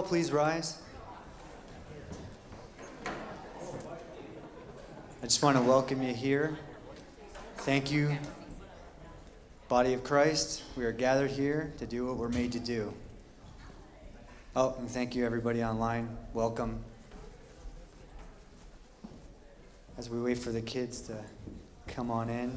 [0.00, 0.78] all please rise?
[3.04, 6.56] I just want to welcome you here.
[7.58, 8.16] Thank you,
[9.68, 10.62] Body of Christ.
[10.74, 12.94] We are gathered here to do what we're made to do.
[14.56, 16.16] Oh, and thank you, everybody online.
[16.32, 16.82] Welcome.
[19.98, 21.22] As we wait for the kids to
[21.86, 22.56] come on in.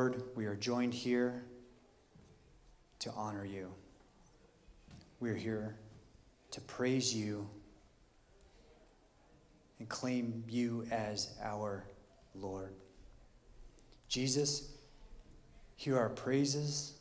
[0.00, 1.44] Lord, we are joined here
[3.00, 3.70] to honor you.
[5.20, 5.76] We're here
[6.52, 7.46] to praise you
[9.78, 11.84] and claim you as our
[12.34, 12.72] Lord.
[14.08, 14.70] Jesus,
[15.76, 16.94] hear our praises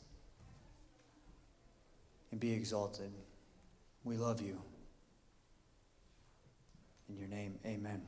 [2.31, 3.13] and be exalted.
[4.04, 4.62] We love you.
[7.07, 8.02] In your name, amen.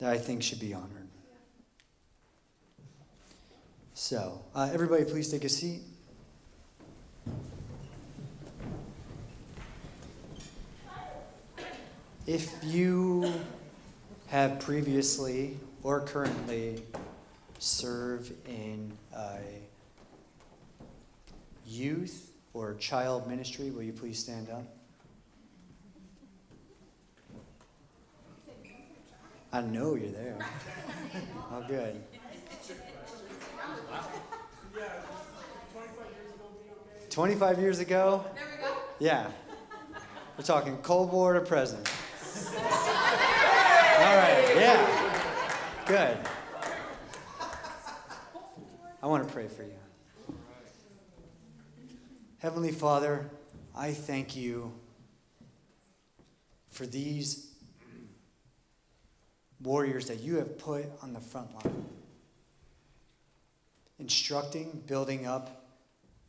[0.00, 0.96] that I think should be honored.
[3.94, 5.82] So, uh, everybody, please take a seat.
[12.26, 13.30] If you
[14.28, 16.82] have previously or currently
[17.58, 19.36] serve in a
[21.66, 24.62] youth or child ministry, will you please stand up?
[29.52, 30.38] I know you're there.
[31.52, 32.00] oh, good.
[37.10, 38.24] 25 years ago?
[38.34, 38.76] There we go.
[39.00, 39.28] Yeah.
[40.38, 41.88] We're talking Cold War to present.
[41.90, 45.18] All right, yeah.
[45.86, 46.16] Good.
[49.02, 50.34] I want to pray for you.
[52.38, 53.28] Heavenly Father,
[53.74, 54.72] I thank you
[56.68, 57.49] for these
[59.62, 61.84] warriors that you have put on the front line,
[63.98, 65.66] instructing, building up,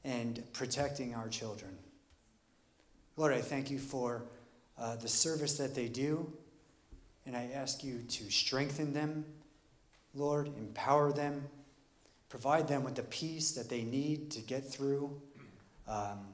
[0.04, 1.78] and protecting our children.
[3.18, 4.24] Lord, I thank you for
[4.78, 6.32] uh, the service that they do,
[7.26, 9.26] and I ask you to strengthen them,
[10.14, 11.48] Lord, empower them,
[12.30, 15.22] provide them with the peace that they need to get through.
[15.88, 16.26] Um,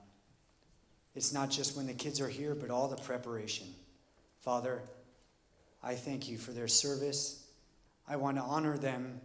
[1.13, 3.67] it's not just when the kids are here, but all the preparation.
[4.39, 4.81] Father,
[5.88, 7.47] I thank you for their service.
[8.10, 9.21] I want to honor them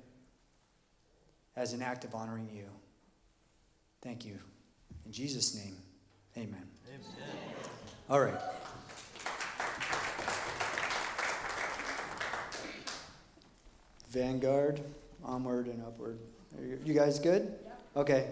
[1.56, 2.66] as an act of honoring you.
[4.00, 4.38] Thank you.
[5.04, 5.74] In Jesus' name,
[6.36, 6.62] amen.
[6.86, 7.28] amen.
[8.08, 8.38] All right.
[14.10, 14.78] Vanguard,
[15.24, 16.20] onward and upward.
[16.84, 17.52] You guys good?
[17.96, 18.28] Okay.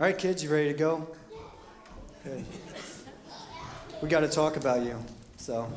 [0.00, 1.06] All right, kids, you ready to go?
[2.24, 2.46] Good.
[4.00, 4.96] We got to talk about you.
[5.36, 5.70] So.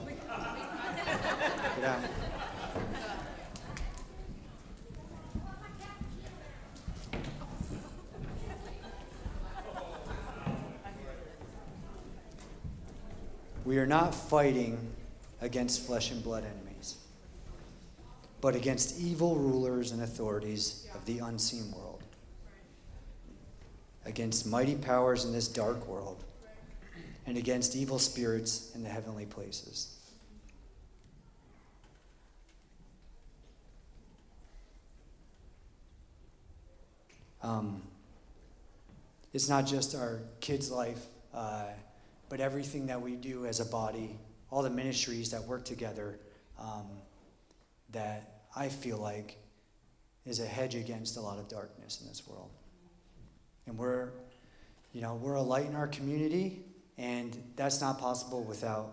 [13.63, 14.91] We are not fighting
[15.41, 16.95] against flesh and blood enemies,
[18.41, 22.01] but against evil rulers and authorities of the unseen world,
[24.03, 26.23] against mighty powers in this dark world,
[27.27, 29.93] and against evil spirits in the heavenly places.
[37.47, 37.81] Um,
[39.31, 41.63] it's not just our kids' life, uh,
[42.27, 44.17] but everything that we do as a body,
[44.51, 46.19] all the ministries that work together,
[46.59, 46.87] um,
[47.93, 49.37] that I feel like
[50.25, 52.49] is a hedge against a lot of darkness in this world.
[53.65, 54.09] And we're,
[54.91, 56.65] you know, we're a light in our community,
[56.97, 58.91] and that's not possible without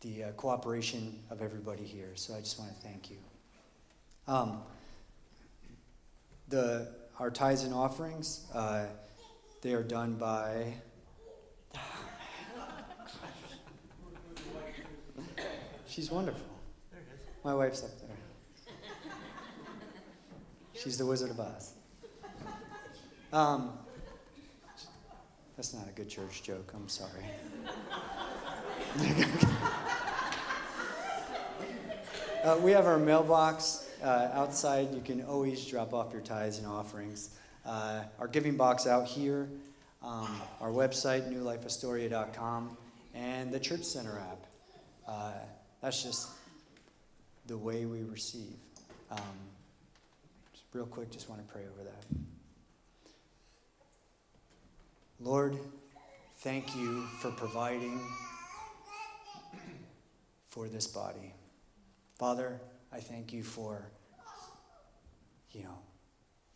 [0.00, 2.12] the uh, cooperation of everybody here.
[2.14, 3.16] So I just want to thank you.
[4.26, 4.62] Um,
[6.48, 8.84] the our tithes and offerings, uh,
[9.62, 10.74] they are done by.
[15.88, 16.42] She's wonderful.
[17.44, 18.10] My wife's up there.
[20.74, 21.72] She's the Wizard of Oz.
[23.32, 23.72] Um,
[25.56, 26.70] that's not a good church joke.
[26.74, 27.24] I'm sorry.
[32.44, 36.66] uh, we have our mailbox uh, outside, you can always drop off your tithes and
[36.66, 37.30] offerings.
[37.64, 39.48] Uh, our giving box out here,
[40.00, 42.76] um, our website, newlifeastoria.com,
[43.14, 44.46] and the Church Center app.
[45.08, 45.32] Uh,
[45.82, 46.28] that's just
[47.48, 48.54] the way we receive.
[49.10, 49.18] Um,
[50.72, 52.20] real quick, just want to pray over that.
[55.18, 55.56] Lord,
[56.42, 58.00] thank you for providing
[60.48, 61.34] for this body.
[62.16, 62.60] Father,
[62.92, 63.90] I thank you for
[65.56, 65.78] you know,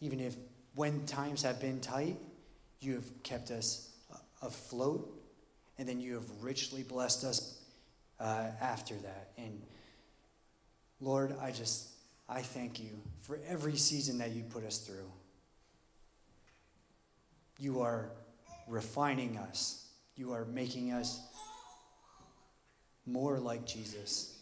[0.03, 0.37] even if
[0.75, 2.19] when times have been tight,
[2.81, 5.11] you have kept us uh, afloat,
[5.79, 7.61] and then you have richly blessed us
[8.21, 9.29] uh, after that.
[9.39, 9.63] And
[11.01, 11.89] Lord, I just,
[12.29, 12.91] I thank you
[13.23, 15.11] for every season that you put us through.
[17.59, 18.11] You are
[18.69, 21.21] refining us, you are making us
[23.07, 24.37] more like Jesus.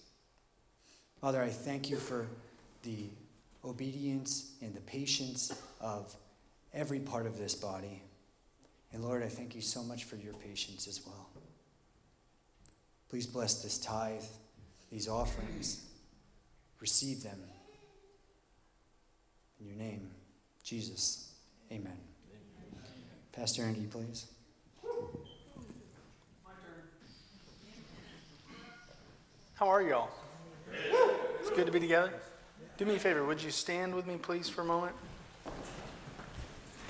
[1.21, 2.27] Father, I thank you for
[2.83, 3.07] the
[3.65, 6.15] obedience and the patience of
[6.73, 8.03] every part of this body.
[8.93, 11.29] And Lord, I thank you so much for your patience as well.
[13.09, 14.23] Please bless this tithe,
[14.91, 15.85] these offerings.
[16.81, 17.41] Receive them.
[19.61, 20.11] In your name,
[20.63, 21.33] Jesus.
[21.73, 21.97] Amen.
[22.59, 22.83] Amen.
[23.33, 24.27] Pastor Andy, please.
[29.55, 30.11] How are y'all?
[31.41, 32.13] It's good to be together.
[32.79, 34.95] Do me a favor, would you stand with me, please, for a moment?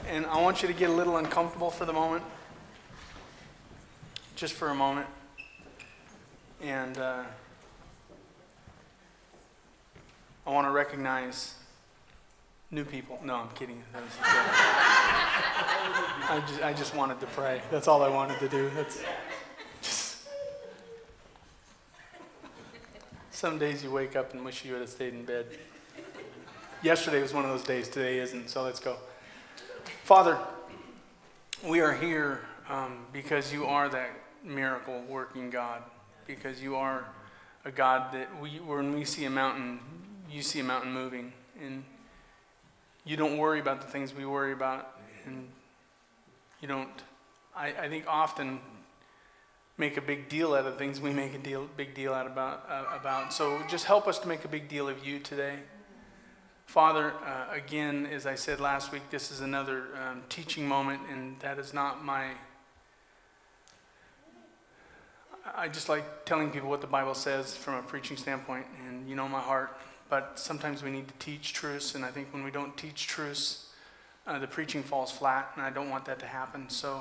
[0.06, 2.22] And I want you to get a little uncomfortable for the moment,
[4.36, 5.06] just for a moment.
[6.60, 7.22] And uh,
[10.46, 11.54] I want to recognize
[12.70, 13.18] new people.
[13.24, 13.82] No, I'm kidding.
[14.22, 17.62] I, just, I just wanted to pray.
[17.70, 18.70] That's all I wanted to do.
[18.76, 19.00] That's
[19.80, 20.18] just...
[23.30, 25.46] Some days you wake up and wish you had stayed in bed.
[26.80, 28.94] Yesterday was one of those days, today isn't, so let's go.
[30.04, 30.38] Father,
[31.66, 34.10] we are here um, because you are that
[34.44, 35.82] miracle working God,
[36.24, 37.04] because you are
[37.64, 39.80] a God that we, when we see a mountain,
[40.30, 41.82] you see a mountain moving, and
[43.04, 45.48] you don't worry about the things we worry about, and
[46.62, 47.02] you don't,
[47.56, 48.60] I, I think often
[49.78, 52.66] make a big deal out of things we make a deal, big deal out about,
[52.68, 53.32] uh, about.
[53.34, 55.56] So just help us to make a big deal of you today.
[56.68, 61.40] Father, uh, again, as I said last week, this is another um, teaching moment, and
[61.40, 62.32] that is not my.
[65.56, 69.16] I just like telling people what the Bible says from a preaching standpoint, and you
[69.16, 69.78] know my heart.
[70.10, 73.68] But sometimes we need to teach truths, and I think when we don't teach truths,
[74.26, 76.68] uh, the preaching falls flat, and I don't want that to happen.
[76.68, 77.00] So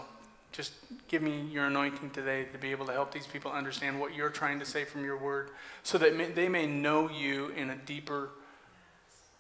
[0.54, 0.72] just
[1.10, 4.30] give me your anointing today to be able to help these people understand what you're
[4.30, 5.50] trying to say from your word
[5.84, 8.30] so that may, they may know you in a deeper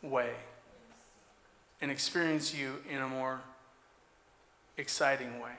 [0.01, 0.29] way
[1.81, 3.39] and experience you in a more
[4.77, 5.51] exciting way.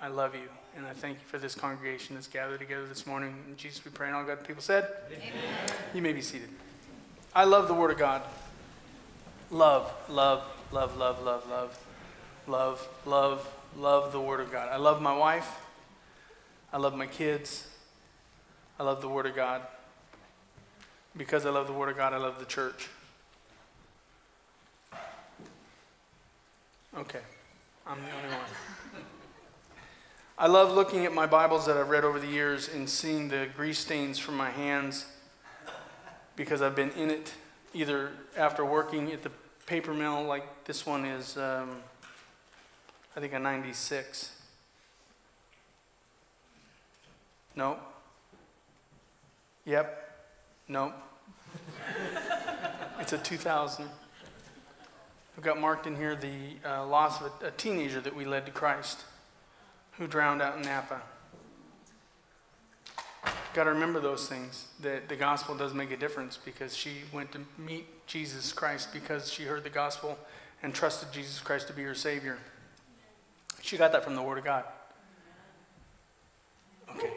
[0.00, 3.36] I love you, and I thank you for this congregation that's gathered together this morning.
[3.48, 5.30] In Jesus, we pray, and all God people said, Amen.
[5.94, 6.48] You may be seated.
[7.34, 8.22] I love the Word of God.
[9.50, 10.42] Love, love,
[10.72, 11.78] love, love, love, love,
[12.46, 14.68] love, love, love the Word of God.
[14.70, 15.50] I love my wife.
[16.72, 17.68] I love my kids.
[18.80, 19.62] I love the Word of God.
[21.16, 22.88] Because I love the Word of God, I love the church.
[26.94, 27.20] Okay,
[27.86, 28.44] I'm the only one.
[30.36, 33.48] I love looking at my Bibles that I've read over the years and seeing the
[33.56, 35.06] grease stains from my hands
[36.36, 37.32] because I've been in it
[37.72, 39.30] either after working at the
[39.64, 41.78] paper mill, like this one is, um,
[43.16, 44.30] I think, a 96.
[47.56, 47.80] Nope.
[49.64, 50.14] Yep.
[50.68, 50.92] Nope.
[53.00, 53.88] it's a 2000.
[55.36, 58.44] I've got marked in here the uh, loss of a, a teenager that we led
[58.46, 59.04] to Christ
[59.92, 61.00] who drowned out in Napa.
[63.54, 67.32] Got to remember those things that the gospel does make a difference because she went
[67.32, 70.18] to meet Jesus Christ because she heard the gospel
[70.62, 72.38] and trusted Jesus Christ to be her Savior.
[73.62, 74.64] She got that from the Word of God.
[76.96, 77.10] Okay.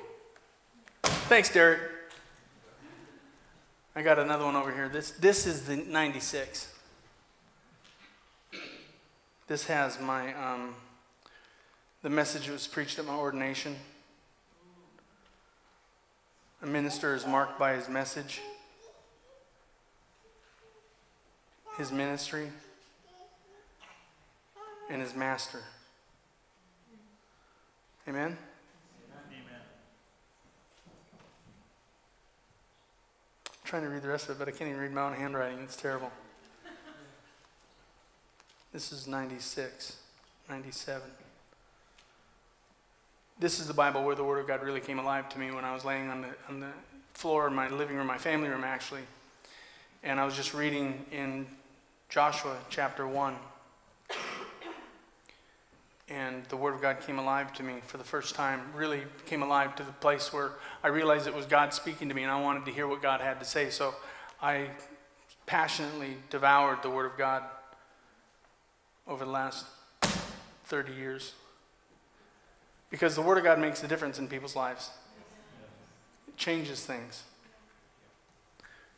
[1.04, 1.80] Thanks, Derek.
[3.96, 4.90] I got another one over here.
[4.90, 6.75] This, this is the 96.
[9.48, 10.74] This has my, um,
[12.02, 13.76] the message that was preached at my ordination.
[16.64, 18.42] A minister is marked by his message,
[21.78, 22.50] his ministry,
[24.90, 25.62] and his master.
[28.08, 28.22] Amen?
[28.26, 28.38] Amen.
[33.48, 35.14] I'm trying to read the rest of it, but I can't even read my own
[35.14, 35.60] handwriting.
[35.60, 36.12] It's terrible.
[38.76, 39.96] This is 96,
[40.50, 41.02] 97.
[43.40, 45.64] This is the Bible where the Word of God really came alive to me when
[45.64, 46.72] I was laying on the, on the
[47.14, 49.04] floor in my living room, my family room actually.
[50.04, 51.48] And I was just reading in
[52.10, 53.38] Joshua chapter 1.
[56.10, 59.42] And the Word of God came alive to me for the first time, really came
[59.42, 60.52] alive to the place where
[60.84, 63.22] I realized it was God speaking to me and I wanted to hear what God
[63.22, 63.70] had to say.
[63.70, 63.96] So
[64.42, 64.68] I
[65.46, 67.42] passionately devoured the Word of God
[69.08, 69.66] over the last
[70.66, 71.34] 30 years.
[72.90, 74.90] Because the Word of God makes a difference in people's lives,
[76.28, 77.24] it changes things.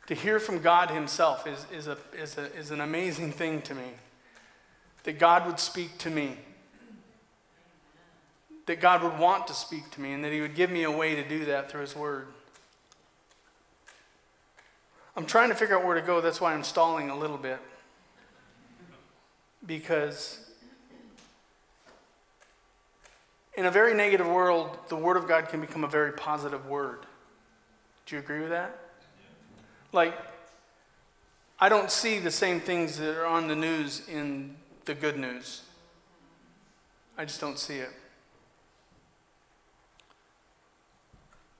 [0.06, 3.74] To hear from God Himself is, is, a, is, a, is an amazing thing to
[3.74, 3.90] me.
[5.04, 6.36] That God would speak to me,
[8.66, 10.90] that God would want to speak to me, and that He would give me a
[10.90, 12.26] way to do that through His Word.
[15.16, 17.58] I'm trying to figure out where to go, that's why I'm stalling a little bit
[19.66, 20.44] because
[23.56, 27.00] in a very negative world, the Word of God can become a very positive word.
[28.06, 28.78] Do you agree with that?
[29.92, 30.14] Like,
[31.58, 35.62] I don't see the same things that are on the news in the good news.
[37.16, 37.90] I just don't see it.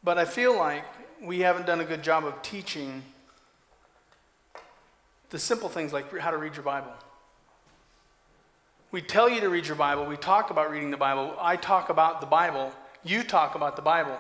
[0.05, 0.85] But I feel like
[1.21, 3.03] we haven't done a good job of teaching
[5.31, 6.93] the simple things like how to read your Bible.
[8.91, 10.07] We tell you to read your Bible.
[10.07, 11.37] We talk about reading the Bible.
[11.39, 12.73] I talk about the Bible.
[13.05, 14.17] You talk about the Bible.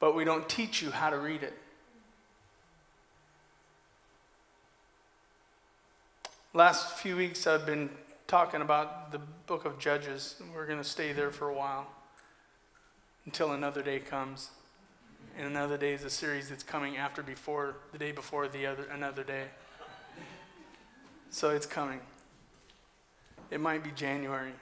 [0.00, 1.54] But we don't teach you how to read it.
[6.54, 7.88] Last few weeks, I've been
[8.26, 10.34] talking about the book of Judges.
[10.52, 11.86] We're going to stay there for a while
[13.24, 14.50] until another day comes.
[15.38, 18.84] And another day is a series that's coming after before the day before the other
[18.92, 19.44] another day.
[21.30, 22.00] So it's coming.
[23.52, 24.52] It might be January.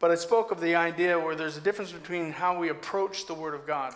[0.00, 3.34] But I spoke of the idea where there's a difference between how we approach the
[3.34, 3.92] Word of God.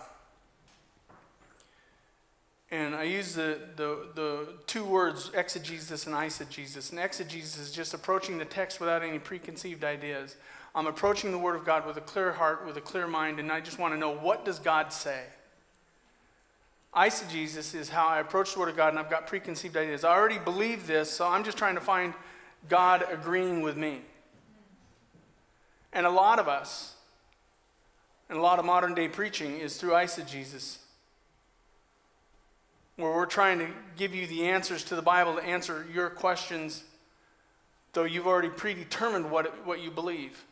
[2.71, 6.91] And I use the, the, the two words exegesis and eisegesis.
[6.91, 10.37] And exegesis is just approaching the text without any preconceived ideas.
[10.75, 13.51] I'm approaching the Word of God with a clear heart, with a clear mind, and
[13.51, 15.23] I just want to know what does God say?
[16.97, 20.03] Eisegesis is how I approach the Word of God, and I've got preconceived ideas.
[20.03, 22.15] I already believe this, so I'm just trying to find
[22.71, 24.01] God agreeing with me.
[25.93, 26.95] And a lot of us,
[28.31, 30.79] and a lot of modern day preaching is through eisegesis,
[32.97, 33.69] where we're trying to
[33.99, 36.83] give you the answers to the Bible to answer your questions,
[37.93, 40.46] though you've already predetermined what, what you believe.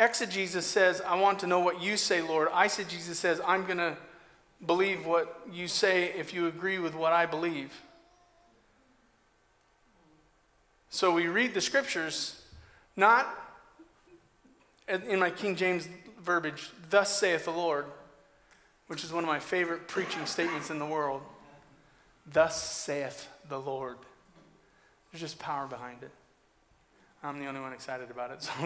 [0.00, 2.48] Exegesis says, I want to know what you say, Lord.
[2.52, 3.98] Eisegesis says, I'm going to
[4.66, 7.70] believe what you say if you agree with what I believe.
[10.88, 12.40] So we read the scriptures,
[12.96, 13.28] not
[14.88, 15.86] in my King James
[16.22, 17.84] verbiage, thus saith the Lord,
[18.86, 21.20] which is one of my favorite preaching statements in the world.
[22.26, 23.98] Thus saith the Lord.
[25.12, 26.10] There's just power behind it.
[27.22, 28.50] I'm the only one excited about it, so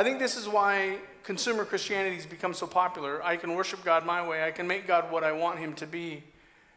[0.00, 3.22] I think this is why consumer Christianity has become so popular.
[3.22, 5.86] I can worship God my way, I can make God what I want him to
[5.86, 6.22] be,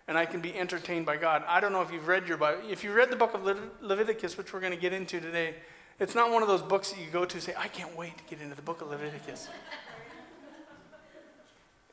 [0.10, 1.42] and I can be entertained by God.
[1.48, 2.60] I don't know if you've read your Bible.
[2.70, 3.46] If you read the book of
[3.82, 5.56] Leviticus, which we're going to get into today,
[6.02, 8.24] it's not one of those books that you go to say, I can't wait to
[8.26, 9.48] get into the book of Leviticus.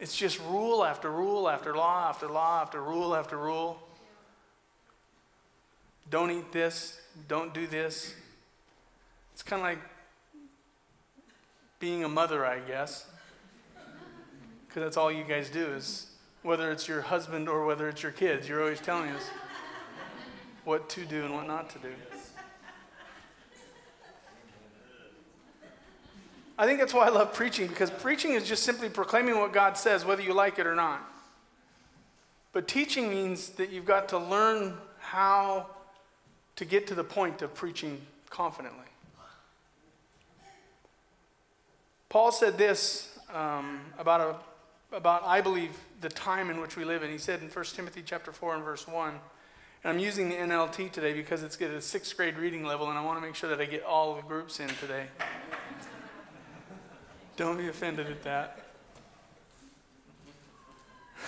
[0.01, 3.78] it's just rule after rule after law after law after rule after rule.
[6.11, 8.16] Don't eat this, don't do this.
[9.33, 9.78] It's kind of like
[11.81, 13.07] being a mother, I guess,
[14.68, 16.09] because that's all you guys do is
[16.43, 19.22] whether it's your husband or whether it's your kids, you're always telling us
[20.64, 21.91] what to do and what not to do.
[26.59, 29.78] I think that's why I love preaching because preaching is just simply proclaiming what God
[29.78, 31.03] says, whether you like it or not.
[32.53, 35.66] But teaching means that you've got to learn how
[36.57, 38.85] to get to the point of preaching confidently.
[42.11, 44.37] Paul said this um, about, a,
[44.97, 47.11] about, I believe, the time in which we live in.
[47.13, 49.19] He said in 1 Timothy chapter 4 and verse 1, and
[49.85, 53.05] I'm using the NLT today because it's at a sixth grade reading level, and I
[53.05, 55.07] want to make sure that I get all the groups in today.
[57.37, 58.59] Don't be offended at that.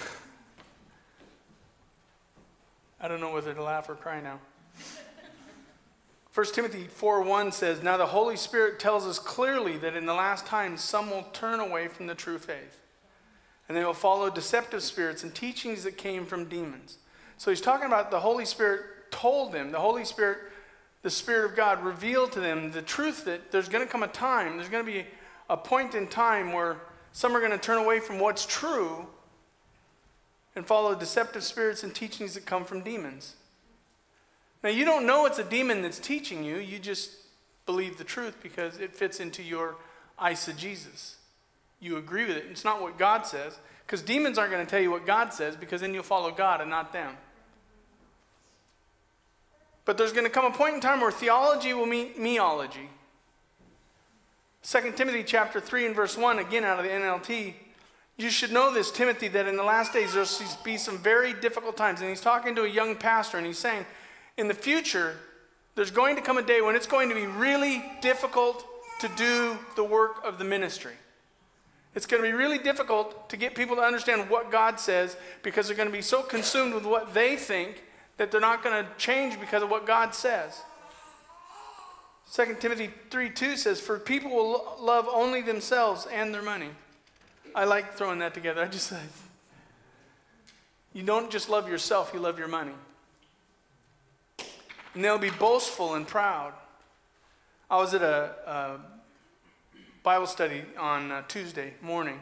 [3.01, 4.41] I don't know whether to laugh or cry now.
[6.35, 10.47] 1 Timothy 4:1 says, "Now the Holy Spirit tells us clearly that in the last
[10.47, 12.79] time some will turn away from the true faith,
[13.69, 16.97] and they will follow deceptive spirits and teachings that came from demons."
[17.37, 20.39] So he's talking about the Holy Spirit told them, the Holy Spirit,
[21.03, 24.09] the Spirit of God revealed to them the truth that there's going to come a
[24.09, 25.05] time, there's going to be
[25.51, 26.81] a point in time where
[27.13, 29.07] some are going to turn away from what's true
[30.57, 33.35] and follow deceptive spirits and teachings that come from demons.
[34.63, 37.11] Now, you don't know it's a demon that's teaching you, you just
[37.67, 39.77] believe the truth because it fits into your
[40.21, 41.15] eisegesis.
[41.81, 42.45] You agree with it.
[42.51, 45.57] It's not what God says, because demons aren't going to tell you what God says,
[45.57, 47.15] because then you'll follow God and not them.
[49.85, 52.87] But there's going to come a point in time where theology will meet meology.
[54.63, 57.55] 2 Timothy chapter 3 and verse 1, again out of the NLT.
[58.17, 60.29] You should know this, Timothy, that in the last days there'll
[60.63, 61.99] be some very difficult times.
[62.01, 63.85] And he's talking to a young pastor and he's saying,
[64.37, 65.17] in the future,
[65.75, 68.65] there's going to come a day when it's going to be really difficult
[69.01, 70.93] to do the work of the ministry.
[71.95, 75.67] It's going to be really difficult to get people to understand what God says because
[75.67, 77.83] they're going to be so consumed with what they think
[78.17, 80.63] that they're not going to change because of what God says.
[82.33, 86.71] 2 Timothy 3:2 says, For people will love only themselves and their money.
[87.55, 88.63] I like throwing that together.
[88.63, 88.91] I just,
[90.95, 92.73] you don't just love yourself, you love your money
[94.95, 96.53] and they'll be boastful and proud.
[97.71, 98.81] I was at a, a
[100.03, 102.21] Bible study on uh, Tuesday morning,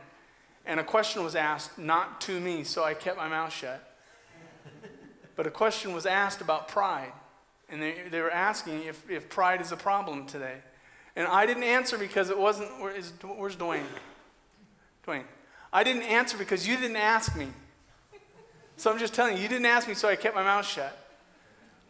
[0.66, 3.83] and a question was asked, not to me, so I kept my mouth shut.
[5.35, 7.12] but a question was asked about pride,
[7.68, 10.57] and they, they were asking if, if pride is a problem today.
[11.16, 13.83] And I didn't answer because it wasn't, where is, where's Dwayne?
[15.07, 15.25] Dwayne.
[15.73, 17.49] I didn't answer because you didn't ask me.
[18.77, 20.97] So I'm just telling you, you didn't ask me, so I kept my mouth shut.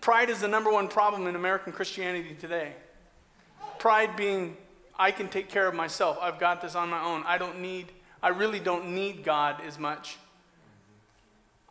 [0.00, 2.72] Pride is the number one problem in American Christianity today.
[3.78, 4.56] Pride being,
[4.98, 6.18] I can take care of myself.
[6.20, 7.22] I've got this on my own.
[7.26, 7.92] I don't need,
[8.22, 10.16] I really don't need God as much.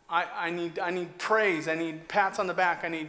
[0.08, 1.66] I, I, need, I need praise.
[1.66, 2.84] I need pats on the back.
[2.84, 3.08] I need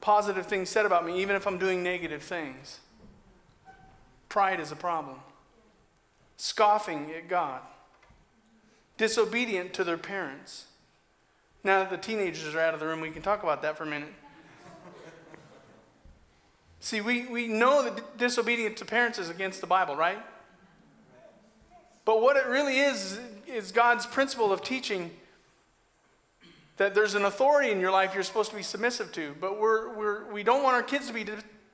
[0.00, 2.78] positive things said about me, even if I'm doing negative things.
[4.28, 5.16] Pride is a problem.
[6.36, 7.60] Scoffing at God.
[8.98, 10.66] Disobedient to their parents.
[11.64, 13.82] Now that the teenagers are out of the room, we can talk about that for
[13.82, 14.12] a minute.
[16.80, 20.18] See, we, we know that disobedience to parents is against the Bible, right?
[22.04, 25.10] But what it really is, is God's principle of teaching
[26.76, 29.34] that there's an authority in your life you're supposed to be submissive to.
[29.40, 31.26] But we're, we're, we don't want our kids to be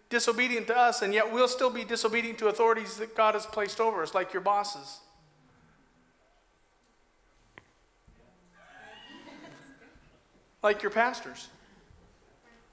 [0.09, 3.81] disobedient to us, and yet we'll still be disobedient to authorities that God has placed
[3.81, 5.01] over us, like your bosses.
[10.63, 11.49] Like your pastors.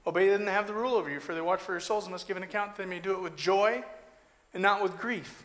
[0.06, 2.12] Obey them that have the rule over you, for they watch for your souls and
[2.12, 3.82] must give an account that they may do it with joy
[4.52, 5.44] and not with grief,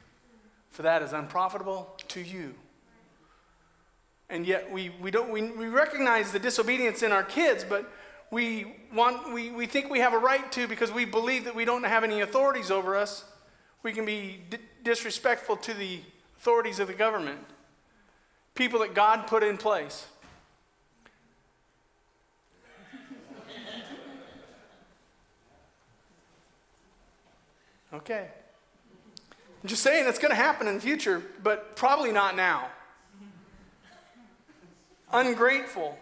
[0.71, 2.55] for that is unprofitable to you.
[4.29, 7.89] And yet we, we, don't, we, we recognize the disobedience in our kids, but
[8.31, 11.63] we, want, we, we think we have a right to because we believe that we
[11.63, 13.23] don't have any authorities over us.
[13.83, 14.41] We can be
[14.83, 15.99] disrespectful to the
[16.35, 17.39] authorities of the government,
[18.55, 20.07] people that God put in place.
[28.09, 28.27] okay.
[29.63, 32.67] I'm just saying it's going to happen in the future, but probably not now.
[35.11, 35.97] Ungrateful.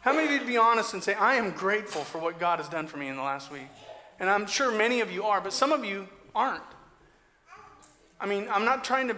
[0.00, 2.58] How many of you would be honest and say, I am grateful for what God
[2.58, 3.66] has done for me in the last week?
[4.20, 6.62] And I'm sure many of you are, but some of you aren't.
[8.20, 9.16] I mean, I'm not trying to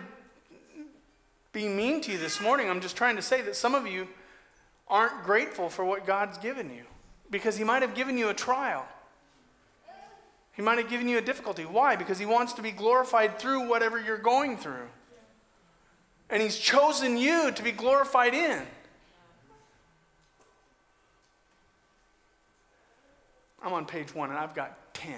[1.52, 2.70] be mean to you this morning.
[2.70, 4.08] I'm just trying to say that some of you
[4.88, 6.84] aren't grateful for what God's given you
[7.30, 8.86] because He might have given you a trial.
[10.56, 11.64] He might have given you a difficulty.
[11.66, 11.96] Why?
[11.96, 14.88] Because He wants to be glorified through whatever you're going through.
[16.30, 18.62] And He's chosen you to be glorified in.
[23.62, 25.14] I'm on page one and I've got 10.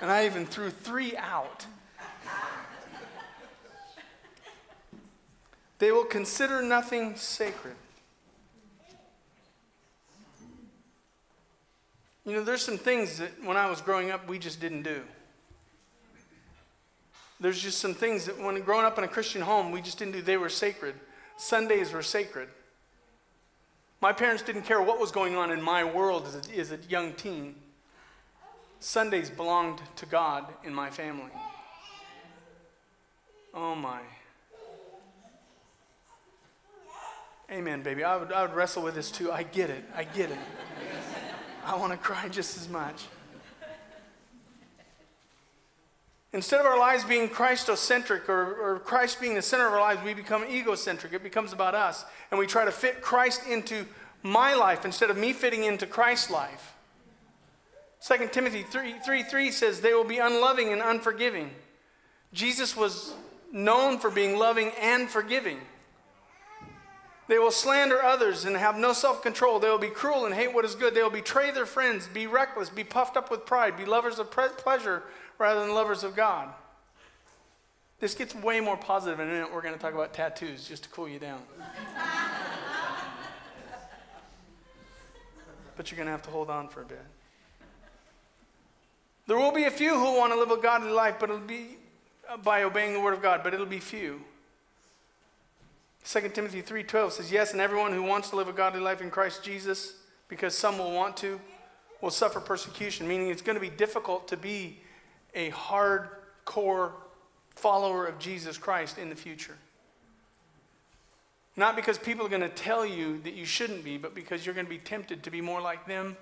[0.00, 1.66] and I even threw three out.
[5.78, 7.76] they will consider nothing sacred.
[12.24, 15.02] You know, there's some things that when I was growing up, we just didn't do.
[17.38, 20.12] There's just some things that when growing up in a Christian home, we just didn't
[20.14, 20.22] do.
[20.22, 20.94] They were sacred.
[21.36, 22.48] Sundays were sacred.
[24.00, 26.78] My parents didn't care what was going on in my world as a, as a
[26.88, 27.56] young teen.
[28.80, 31.30] Sundays belonged to God in my family.
[33.52, 34.00] Oh my.
[37.50, 38.02] Amen, baby.
[38.04, 39.30] I would, I would wrestle with this too.
[39.30, 39.84] I get it.
[39.94, 40.38] I get it.
[41.66, 43.04] I want to cry just as much.
[46.32, 50.02] Instead of our lives being Christocentric or, or, Christ being the center of our lives,
[50.02, 51.12] we become egocentric.
[51.12, 52.04] It becomes about us.
[52.30, 53.86] And we try to fit Christ into
[54.24, 56.72] my life instead of me fitting into Christ's life.
[58.06, 61.50] 2 Timothy 3, 3, 3 says, They will be unloving and unforgiving.
[62.32, 63.14] Jesus was
[63.52, 65.58] known for being loving and forgiving.
[67.26, 69.58] They will slander others and have no self control.
[69.58, 70.94] They will be cruel and hate what is good.
[70.94, 74.30] They will betray their friends, be reckless, be puffed up with pride, be lovers of
[74.30, 75.04] pleasure
[75.38, 76.48] rather than lovers of God.
[78.00, 79.52] This gets way more positive in a minute.
[79.54, 81.40] We're going to talk about tattoos just to cool you down.
[85.76, 87.00] but you're going to have to hold on for a bit.
[89.26, 91.78] There will be a few who want to live a godly life but it'll be
[92.28, 94.20] uh, by obeying the word of God, but it'll be few.
[96.04, 99.10] 2 Timothy 3:12 says, "Yes, and everyone who wants to live a godly life in
[99.10, 99.94] Christ Jesus,
[100.28, 101.40] because some will want to,
[102.00, 104.82] will suffer persecution, meaning it's going to be difficult to be
[105.34, 106.92] a hardcore
[107.56, 109.56] follower of Jesus Christ in the future.
[111.56, 114.54] Not because people are going to tell you that you shouldn't be, but because you're
[114.56, 116.16] going to be tempted to be more like them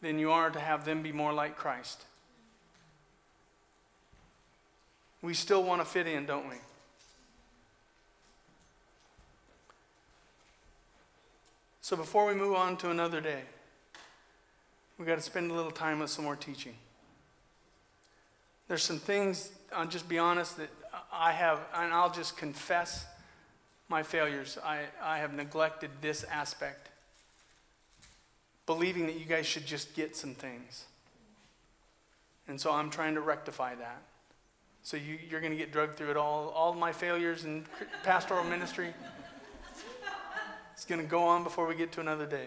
[0.00, 2.04] than you are to have them be more like Christ.
[5.20, 6.56] We still want to fit in, don't we?
[11.90, 13.40] So before we move on to another day,
[14.96, 16.74] we've got to spend a little time with some more teaching.
[18.68, 20.68] There's some things, I'll just be honest, that
[21.12, 23.06] I have, and I'll just confess
[23.88, 24.56] my failures.
[24.64, 26.90] I, I have neglected this aspect,
[28.66, 30.84] believing that you guys should just get some things.
[32.46, 34.00] And so I'm trying to rectify that.
[34.84, 37.64] So you, you're going to get drugged through it all, all my failures in
[38.04, 38.94] pastoral ministry.
[40.80, 42.46] It's going to go on before we get to another day.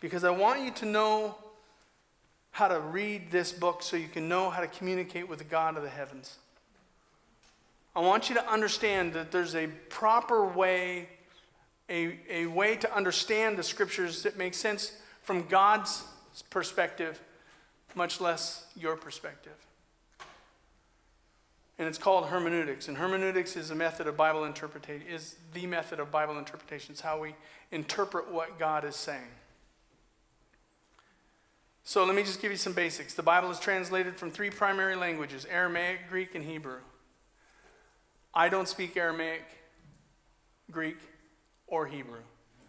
[0.00, 1.36] Because I want you to know
[2.52, 5.76] how to read this book so you can know how to communicate with the God
[5.76, 6.38] of the heavens.
[7.94, 11.10] I want you to understand that there's a proper way,
[11.90, 16.02] a, a way to understand the scriptures that makes sense from God's
[16.48, 17.20] perspective,
[17.94, 19.52] much less your perspective
[21.78, 22.88] and it's called hermeneutics.
[22.88, 26.92] And hermeneutics is a method of Bible interpretation, is the method of Bible interpretation.
[26.92, 27.34] It's how we
[27.70, 29.28] interpret what God is saying.
[31.84, 33.14] So let me just give you some basics.
[33.14, 36.80] The Bible is translated from three primary languages Aramaic, Greek, and Hebrew.
[38.34, 39.42] I don't speak Aramaic,
[40.70, 40.98] Greek,
[41.66, 42.20] or Hebrew.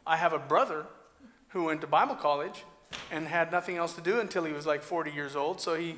[0.06, 0.86] I have a brother
[1.50, 2.64] who went to Bible college
[3.12, 5.60] and had nothing else to do until he was like 40 years old.
[5.62, 5.96] So he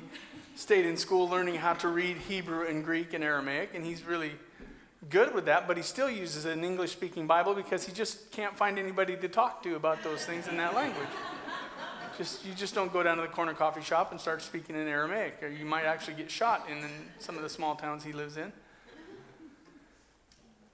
[0.54, 4.32] stayed in school learning how to read Hebrew and Greek and Aramaic, and he's really
[5.08, 8.56] good with that, but he still uses an English speaking Bible because he just can't
[8.56, 11.08] find anybody to talk to about those things in that language.
[12.18, 14.86] Just, you just don't go down to the corner coffee shop and start speaking in
[14.88, 16.84] Aramaic, or you might actually get shot in
[17.18, 18.52] some of the small towns he lives in.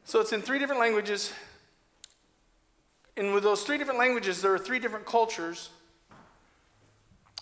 [0.05, 1.33] So it's in three different languages.
[3.17, 5.71] And with those three different languages, there are three different cultures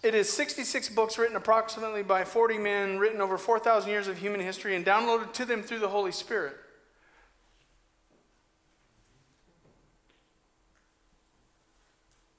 [0.04, 4.38] it is 66 books written approximately by 40 men, written over 4,000 years of human
[4.38, 6.54] history, and downloaded to them through the Holy Spirit.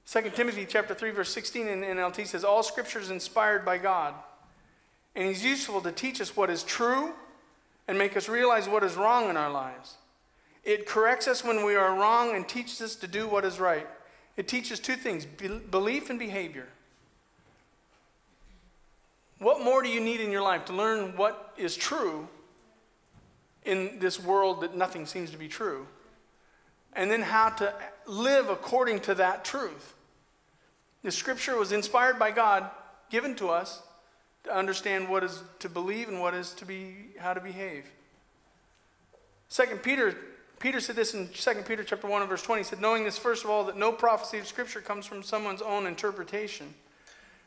[0.04, 4.14] Second Timothy chapter 3, verse 16 in NLT says, All scripture is inspired by God,
[5.16, 7.14] and He's useful to teach us what is true
[7.88, 9.94] and make us realize what is wrong in our lives.
[10.62, 13.88] It corrects us when we are wrong and teaches us to do what is right.
[14.36, 16.68] It teaches two things belief and behavior.
[19.38, 22.28] What more do you need in your life to learn what is true
[23.64, 25.86] in this world that nothing seems to be true?
[26.94, 27.74] And then how to
[28.06, 29.92] live according to that truth.
[31.02, 32.70] The scripture was inspired by God,
[33.10, 33.82] given to us
[34.44, 37.84] to understand what is to believe and what is to be how to behave.
[39.48, 40.16] Second Peter
[40.58, 42.60] Peter said this in 2 Peter chapter 1 and verse 20.
[42.60, 45.60] He said, knowing this first of all, that no prophecy of scripture comes from someone's
[45.60, 46.72] own interpretation.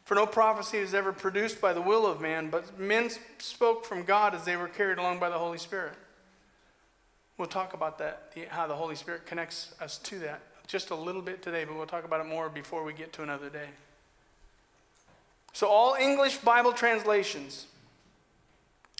[0.09, 4.01] For no prophecy is ever produced by the will of man, but men spoke from
[4.05, 5.93] God as they were carried along by the Holy Spirit.
[7.37, 11.21] We'll talk about that, how the Holy Spirit connects us to that, just a little
[11.21, 13.67] bit today, but we'll talk about it more before we get to another day.
[15.53, 17.67] So, all English Bible translations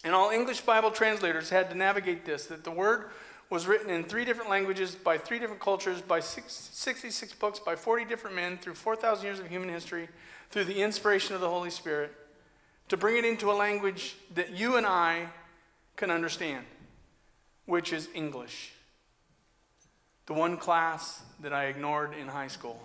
[0.04, 3.06] and all English Bible translators had to navigate this that the word
[3.50, 7.76] was written in three different languages, by three different cultures, by six, 66 books, by
[7.76, 10.08] 40 different men through 4,000 years of human history
[10.50, 12.14] through the inspiration of the Holy Spirit
[12.90, 15.28] to bring it into a language that you and I
[15.96, 16.66] can understand,
[17.66, 18.72] which is English.
[20.26, 22.82] The one class that I ignored in high school.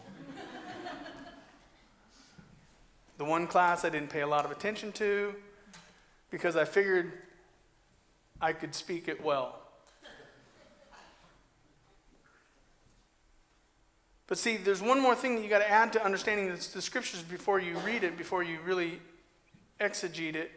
[3.19, 5.35] the one class I didn't pay a lot of attention to
[6.31, 7.13] because I figured
[8.41, 9.59] I could speak it well.
[14.27, 16.81] But see, there's one more thing that you got to add to understanding the, the
[16.83, 19.01] scriptures before you read it, before you really
[19.81, 20.51] exegete it,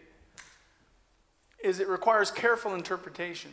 [1.64, 3.52] is it requires careful interpretation.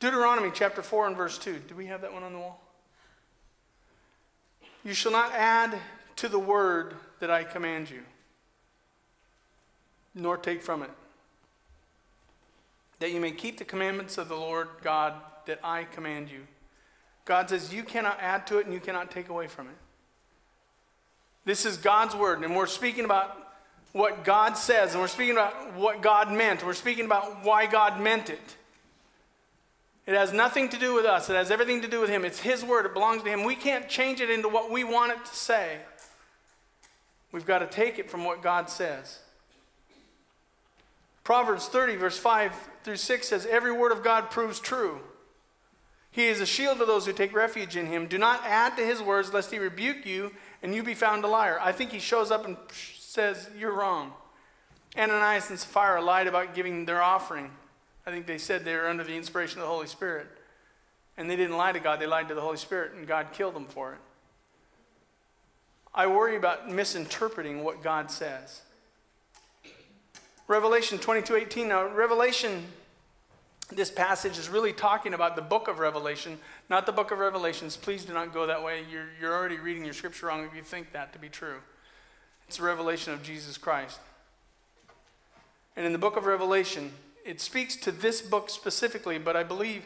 [0.00, 1.60] Deuteronomy chapter 4 and verse 2.
[1.66, 2.60] Do we have that one on the wall?
[4.84, 5.78] You shall not add
[6.16, 8.00] to the word that I command you,
[10.14, 10.90] nor take from it,
[12.98, 15.14] that you may keep the commandments of the Lord God
[15.46, 16.40] that I command you
[17.24, 19.74] God says, You cannot add to it and you cannot take away from it.
[21.44, 23.38] This is God's word, and we're speaking about
[23.92, 26.64] what God says, and we're speaking about what God meant.
[26.64, 28.56] We're speaking about why God meant it.
[30.06, 32.24] It has nothing to do with us, it has everything to do with Him.
[32.24, 33.44] It's His word, it belongs to Him.
[33.44, 35.78] We can't change it into what we want it to say.
[37.32, 39.18] We've got to take it from what God says.
[41.24, 42.52] Proverbs 30, verse 5
[42.84, 45.00] through 6 says, Every word of God proves true.
[46.14, 48.06] He is a shield to those who take refuge in him.
[48.06, 50.30] Do not add to his words, lest he rebuke you
[50.62, 51.58] and you be found a liar.
[51.60, 54.12] I think he shows up and says, You're wrong.
[54.96, 57.50] Ananias and Sapphira lied about giving their offering.
[58.06, 60.28] I think they said they were under the inspiration of the Holy Spirit.
[61.16, 63.56] And they didn't lie to God, they lied to the Holy Spirit, and God killed
[63.56, 63.98] them for it.
[65.92, 68.60] I worry about misinterpreting what God says.
[70.46, 71.66] Revelation 22 18.
[71.66, 72.66] Now, Revelation
[73.76, 77.76] this passage is really talking about the book of Revelation, not the book of Revelations.
[77.76, 78.82] Please do not go that way.
[78.90, 81.58] You're, you're already reading your scripture wrong if you think that to be true.
[82.48, 84.00] It's a revelation of Jesus Christ.
[85.76, 86.92] And in the book of Revelation,
[87.24, 89.84] it speaks to this book specifically, but I believe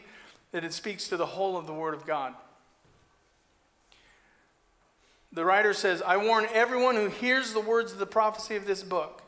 [0.51, 2.33] that it speaks to the whole of the Word of God.
[5.31, 8.83] The writer says, I warn everyone who hears the words of the prophecy of this
[8.83, 9.23] book.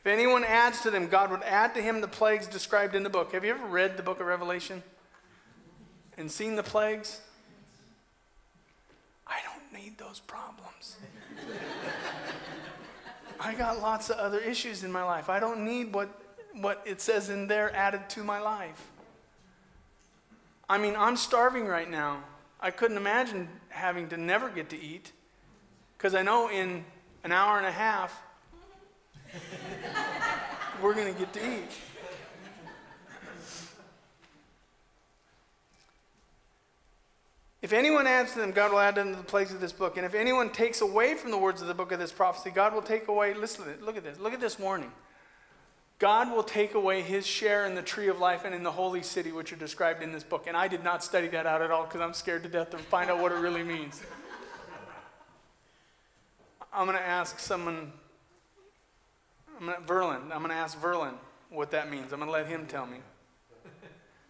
[0.00, 3.10] If anyone adds to them, God would add to him the plagues described in the
[3.10, 3.32] book.
[3.34, 4.82] Have you ever read the book of Revelation
[6.16, 7.20] and seen the plagues?
[9.26, 10.96] I don't need those problems.
[13.40, 15.28] I got lots of other issues in my life.
[15.28, 16.08] I don't need what,
[16.54, 18.88] what it says in there added to my life.
[20.66, 22.22] I mean, I'm starving right now.
[22.58, 25.12] I couldn't imagine having to never get to eat
[25.98, 26.86] because I know in
[27.22, 28.18] an hour and a half
[30.82, 31.70] We're going to get to eat.
[37.62, 39.98] If anyone adds to them, God will add them to the plagues of this book.
[39.98, 42.72] And if anyone takes away from the words of the book of this prophecy, God
[42.74, 43.34] will take away.
[43.34, 44.18] Listen, look at this.
[44.18, 44.90] Look at this warning.
[45.98, 49.02] God will take away his share in the tree of life and in the holy
[49.02, 50.46] city, which are described in this book.
[50.48, 52.78] And I did not study that out at all because I'm scared to death to
[52.78, 54.00] find out what it really means.
[56.72, 57.92] I'm going to ask someone
[59.60, 61.12] I'm gonna, Verlin, I'm going to ask Verlin
[61.50, 62.12] what that means.
[62.12, 62.98] I'm going to let him tell me.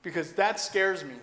[0.03, 1.15] Because that scares me.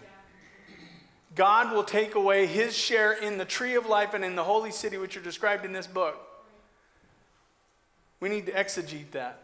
[1.35, 4.71] God will take away his share in the tree of life and in the holy
[4.71, 6.15] city, which are described in this book.
[8.19, 9.43] We need to exegete that.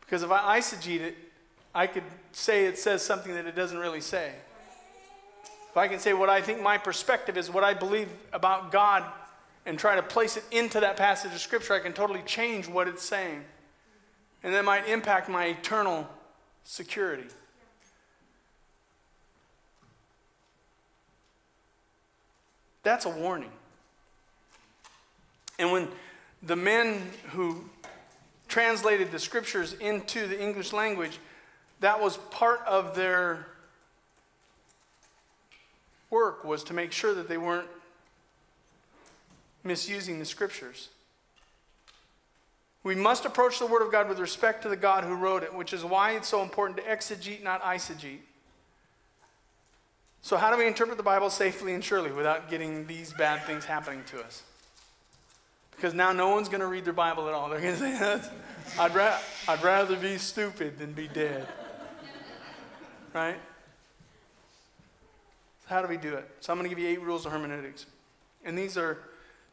[0.00, 1.16] Because if I exegete it,
[1.74, 4.32] I could say it says something that it doesn't really say.
[5.70, 9.04] If I can say what I think my perspective is, what I believe about God
[9.66, 12.88] and try to place it into that passage of Scripture, I can totally change what
[12.88, 13.44] it's saying.
[14.42, 16.08] And that might impact my eternal
[16.64, 17.26] security.
[22.82, 23.52] That's a warning.
[25.60, 25.88] And when
[26.42, 27.66] the men who
[28.48, 31.20] translated the scriptures into the English language,
[31.78, 33.46] that was part of their
[36.10, 37.68] work was to make sure that they weren't
[39.64, 40.88] misusing the scriptures.
[42.82, 45.54] We must approach the Word of God with respect to the God who wrote it,
[45.54, 48.18] which is why it's so important to exegete, not eisegete.
[50.22, 53.64] So, how do we interpret the Bible safely and surely without getting these bad things
[53.64, 54.42] happening to us?
[55.76, 57.48] Because now no one's going to read their Bible at all.
[57.48, 58.20] They're going to say,
[58.78, 61.46] I'd, ra- I'd rather be stupid than be dead.
[63.12, 63.36] Right?
[65.68, 66.28] So, how do we do it?
[66.40, 67.86] So, I'm going to give you eight rules of hermeneutics.
[68.44, 68.98] And these are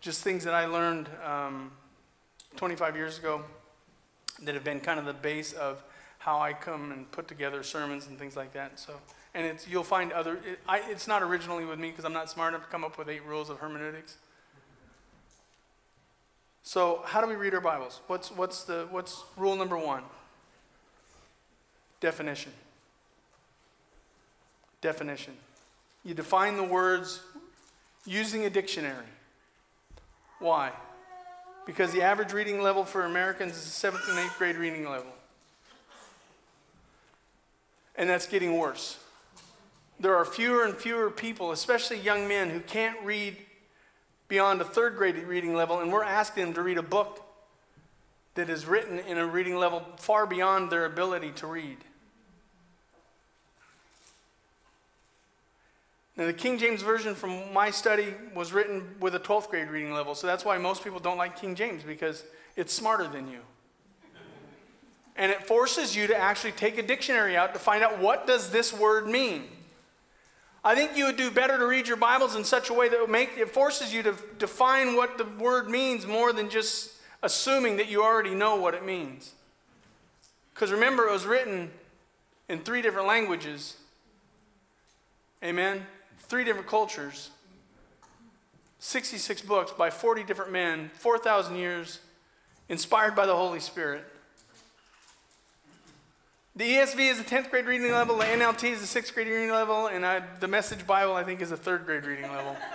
[0.01, 1.71] just things that I learned um,
[2.55, 3.41] 25 years ago
[4.43, 5.83] that have been kind of the base of
[6.19, 8.79] how I come and put together sermons and things like that.
[8.79, 8.93] So,
[9.33, 10.35] and it's you'll find other.
[10.37, 12.97] It, I, it's not originally with me because I'm not smart enough to come up
[12.97, 14.17] with eight rules of hermeneutics.
[16.63, 18.01] So, how do we read our Bibles?
[18.07, 20.03] What's what's the what's rule number one?
[21.99, 22.51] Definition.
[24.81, 25.33] Definition.
[26.05, 27.21] You define the words
[28.05, 29.05] using a dictionary.
[30.39, 30.71] Why?
[31.65, 35.11] Because the average reading level for Americans is the seventh and eighth grade reading level.
[37.95, 38.97] And that's getting worse.
[39.99, 43.35] There are fewer and fewer people, especially young men, who can't read
[44.29, 47.21] beyond a third grade reading level, and we're asking them to read a book
[48.35, 51.77] that is written in a reading level far beyond their ability to read.
[56.19, 59.93] Now, the King James Version from my study was written with a 12th grade reading
[59.93, 62.25] level, so that's why most people don't like King James because
[62.57, 63.39] it's smarter than you.
[65.15, 68.51] and it forces you to actually take a dictionary out to find out what does
[68.51, 69.45] this word mean.
[70.61, 73.09] I think you would do better to read your Bibles in such a way that
[73.09, 76.91] make, it forces you to define what the word means more than just
[77.23, 79.31] assuming that you already know what it means.
[80.53, 81.71] Because remember, it was written
[82.49, 83.77] in three different languages.
[85.41, 85.87] Amen?
[86.19, 87.29] three different cultures,
[88.79, 91.99] 66 books by 40 different men, 4,000 years,
[92.67, 94.03] inspired by the Holy Spirit.
[96.55, 99.51] The ESV is the 10th grade reading level, the NLT is the 6th grade reading
[99.51, 102.55] level, and I, the Message Bible, I think, is the 3rd grade reading level.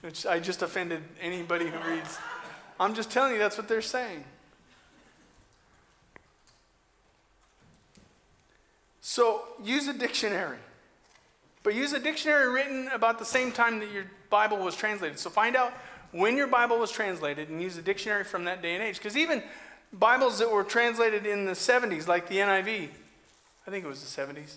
[0.00, 2.16] Which I just offended anybody who reads.
[2.78, 4.22] I'm just telling you, that's what they're saying.
[9.00, 10.58] So use a dictionary.
[11.66, 15.18] But use a dictionary written about the same time that your Bible was translated.
[15.18, 15.72] So find out
[16.12, 18.98] when your Bible was translated and use a dictionary from that day and age.
[18.98, 19.42] Because even
[19.92, 22.88] Bibles that were translated in the 70s, like the NIV,
[23.66, 24.54] I think it was the 70s,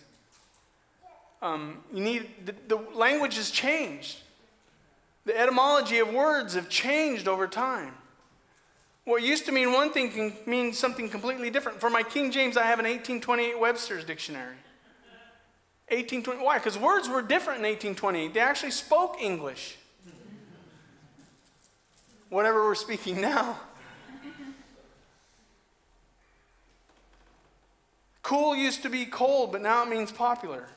[1.41, 4.19] um, you need, the, the language has changed.
[5.25, 7.95] The etymology of words have changed over time.
[9.05, 11.79] What used to mean one thing can mean something completely different.
[11.79, 14.53] For my King James, I have an 1828 Webster's dictionary.
[15.91, 16.45] 1820.
[16.45, 16.57] Why?
[16.59, 18.27] Because words were different in 1820.
[18.29, 19.75] They actually spoke English.
[22.29, 23.59] Whatever we're speaking now.
[28.21, 30.67] Cool used to be cold, but now it means popular.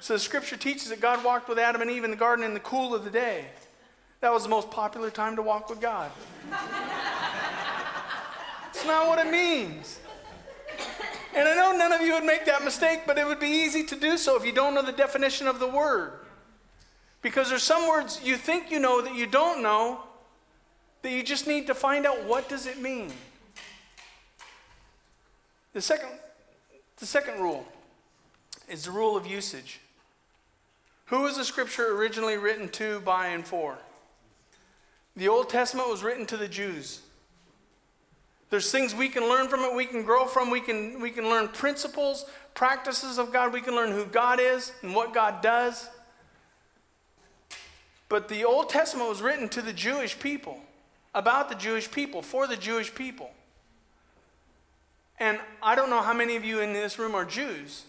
[0.00, 2.54] So the scripture teaches that God walked with Adam and Eve in the garden in
[2.54, 3.44] the cool of the day.
[4.20, 6.10] That was the most popular time to walk with God.
[8.70, 10.00] It's not what it means.
[11.38, 13.84] And I know none of you would make that mistake, but it would be easy
[13.84, 16.14] to do so if you don't know the definition of the word.
[17.22, 20.00] Because there's some words you think you know that you don't know,
[21.02, 23.12] that you just need to find out what does it mean.
[25.74, 26.08] The second,
[26.96, 27.64] the second rule
[28.68, 29.78] is the rule of usage.
[31.06, 33.78] Who was the scripture originally written to, by, and for?
[35.14, 37.00] The Old Testament was written to the Jews.
[38.50, 41.28] There's things we can learn from it, we can grow from, we can, we can
[41.28, 42.24] learn principles,
[42.54, 45.88] practices of God, we can learn who God is and what God does.
[48.08, 50.60] But the Old Testament was written to the Jewish people,
[51.14, 53.30] about the Jewish people, for the Jewish people.
[55.20, 57.84] And I don't know how many of you in this room are Jews.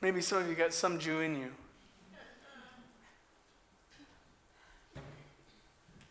[0.00, 1.50] Maybe some of you got some Jew in you.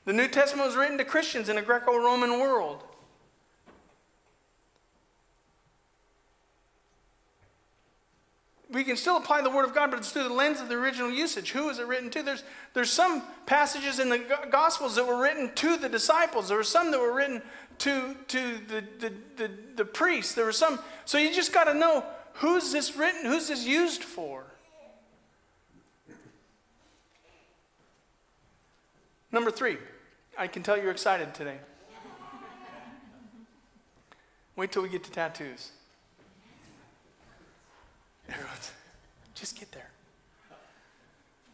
[0.06, 2.84] The New Testament was written to Christians in a Greco Roman world.
[8.72, 10.74] we can still apply the word of God, but it's through the lens of the
[10.74, 11.52] original usage.
[11.52, 12.24] Who is it written to?
[12.24, 12.42] There's,
[12.74, 14.18] there's some passages in the
[14.50, 16.48] Gospels that were written to the disciples.
[16.48, 17.44] There were some that were written
[17.78, 20.34] to, to the, the, the, the priests.
[20.34, 20.80] There were some.
[21.06, 24.44] So you just got to know who's this written, who's this used for.
[29.32, 29.78] Number three.
[30.38, 31.58] I can tell you're excited today.
[34.56, 35.72] Wait till we get to tattoos.
[38.30, 38.72] Everyone's,
[39.36, 39.90] just get there.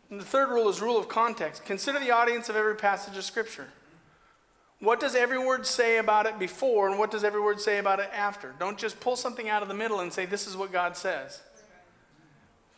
[0.09, 1.63] And the third rule is rule of context.
[1.65, 3.67] Consider the audience of every passage of Scripture.
[4.79, 7.99] What does every word say about it before, and what does every word say about
[7.99, 8.53] it after?
[8.59, 11.41] Don't just pull something out of the middle and say, This is what God says.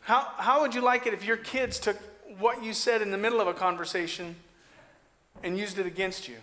[0.01, 1.95] How, how would you like it if your kids took
[2.39, 4.35] what you said in the middle of a conversation
[5.43, 6.37] and used it against you.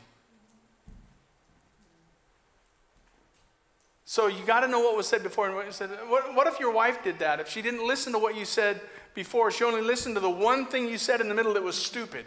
[4.04, 5.90] So you got to know what was said before and what you said.
[6.08, 7.40] What, what, if your wife did that?
[7.40, 8.80] If she didn't listen to what you said
[9.14, 11.76] before, she only listened to the one thing you said in the middle that was
[11.76, 12.24] stupid.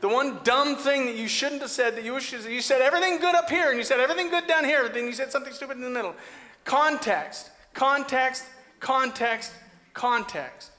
[0.00, 3.18] the one dumb thing that you shouldn't have said that you wish you said everything
[3.20, 5.76] good up here and you said everything good down here, then you said something stupid
[5.76, 6.14] in the middle.
[6.64, 8.44] Context, context,
[8.80, 9.52] context,
[9.94, 10.70] context.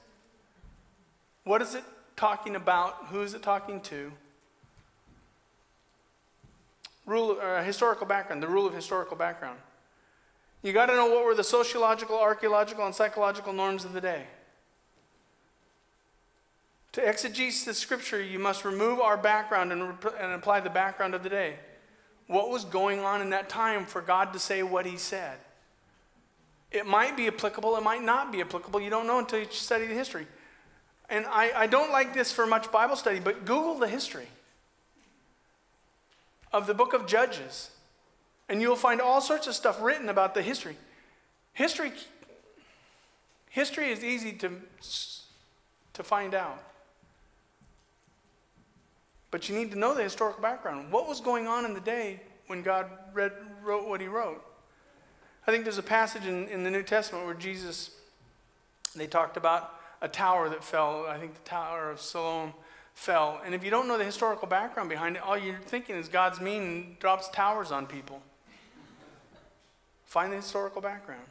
[1.45, 1.83] What is it
[2.17, 3.05] talking about?
[3.05, 4.11] Who is it talking to?
[7.05, 9.59] rule uh, historical background, the rule of historical background.
[10.63, 14.25] You got to know what were the sociological, archaeological, and psychological norms of the day.
[16.93, 19.81] To exegete the scripture, you must remove our background and,
[20.19, 21.55] and apply the background of the day.
[22.27, 25.37] What was going on in that time for God to say what He said?
[26.71, 28.81] It might be applicable, it might not be applicable.
[28.81, 30.25] You don't know until you study the history.
[31.09, 34.27] And I, I don't like this for much Bible study, but Google the history
[36.55, 37.69] of the book of Judges,
[38.47, 40.77] and you'll find all sorts of stuff written about the history.
[41.53, 41.91] History,
[43.49, 44.51] history is easy to,
[45.93, 46.63] to find out.
[49.31, 50.91] But you need to know the historical background.
[50.93, 54.41] What was going on in the day when God read, wrote what he wrote?
[55.47, 57.91] I think there's a passage in, in the New Testament where Jesus,
[58.95, 62.53] they talked about a tower that fell, I think the Tower of Siloam,
[62.95, 63.39] fell.
[63.45, 66.41] And if you don't know the historical background behind it, all you're thinking is God's
[66.41, 68.21] mean and drops towers on people.
[70.05, 71.21] Find the historical background.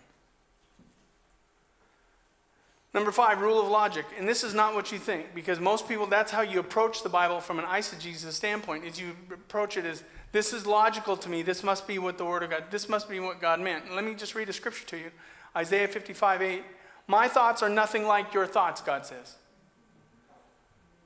[2.93, 4.05] Number five, rule of logic.
[4.17, 7.09] And this is not what you think, because most people, that's how you approach the
[7.09, 11.43] Bible from an eisegesis standpoint, is you approach it as, this is logical to me,
[11.43, 13.87] this must be what the Word of God, this must be what God meant.
[13.87, 15.11] And let me just read a scripture to you.
[15.57, 16.63] Isaiah 55, 8.
[17.09, 19.35] My thoughts are nothing like your thoughts, God says.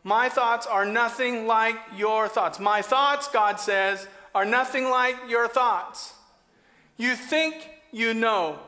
[0.05, 2.59] My thoughts are nothing like your thoughts.
[2.59, 6.13] My thoughts, God says, are nothing like your thoughts.
[6.97, 8.59] You think you know,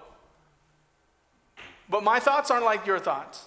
[1.88, 3.44] but my thoughts aren't like your thoughts.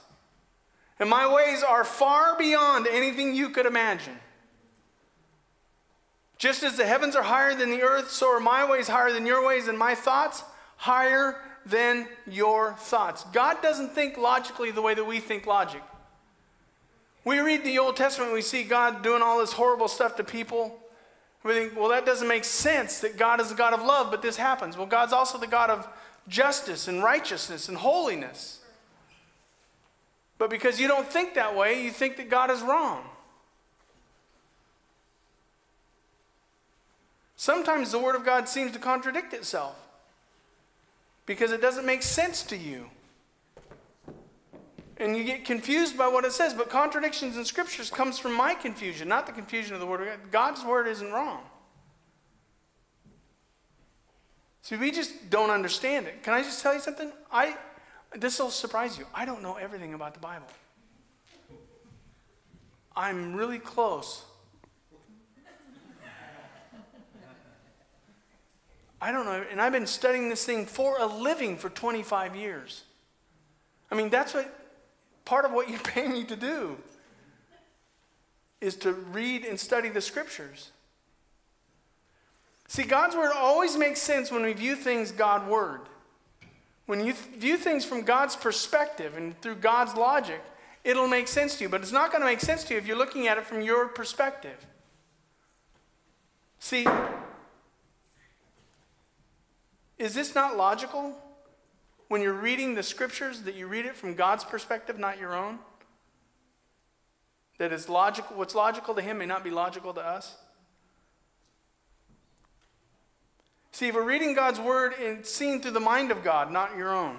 [0.99, 4.13] And my ways are far beyond anything you could imagine.
[6.37, 9.25] Just as the heavens are higher than the earth, so are my ways higher than
[9.25, 10.43] your ways, and my thoughts
[10.75, 13.23] higher than your thoughts.
[13.31, 15.81] God doesn't think logically the way that we think logic.
[17.25, 20.79] We read the Old Testament, we see God doing all this horrible stuff to people.
[21.43, 24.21] We think, well, that doesn't make sense that God is the God of love, but
[24.21, 24.77] this happens.
[24.77, 25.87] Well, God's also the God of
[26.27, 28.59] justice and righteousness and holiness.
[30.37, 33.03] But because you don't think that way, you think that God is wrong.
[37.35, 39.75] Sometimes the Word of God seems to contradict itself
[41.25, 42.89] because it doesn't make sense to you
[45.03, 46.53] and you get confused by what it says.
[46.53, 50.07] But contradictions in scriptures comes from my confusion, not the confusion of the word of
[50.07, 50.31] God.
[50.55, 51.41] God's word isn't wrong.
[54.61, 56.23] See, we just don't understand it.
[56.23, 57.11] Can I just tell you something?
[57.31, 57.57] I
[58.15, 59.05] this will surprise you.
[59.13, 60.45] I don't know everything about the Bible.
[62.95, 64.23] I'm really close.
[69.01, 72.83] I don't know, and I've been studying this thing for a living for 25 years.
[73.91, 74.49] I mean, that's what
[75.25, 76.77] part of what you pay me to do
[78.61, 80.71] is to read and study the scriptures.
[82.67, 85.81] See, God's word always makes sense when we view things God word.
[86.85, 90.41] When you th- view things from God's perspective and through God's logic,
[90.83, 92.87] it'll make sense to you, but it's not going to make sense to you if
[92.87, 94.65] you're looking at it from your perspective.
[96.59, 96.87] See,
[99.97, 101.13] is this not logical?
[102.13, 105.57] when you're reading the scriptures, that you read it from God's perspective, not your own?
[107.57, 110.37] That is logical, what's logical to him may not be logical to us?
[113.71, 116.93] See, if we're reading God's word and seeing through the mind of God, not your
[116.93, 117.17] own.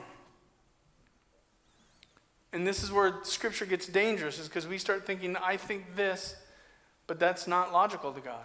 [2.53, 6.37] And this is where scripture gets dangerous, is because we start thinking, I think this,
[7.09, 8.45] but that's not logical to God.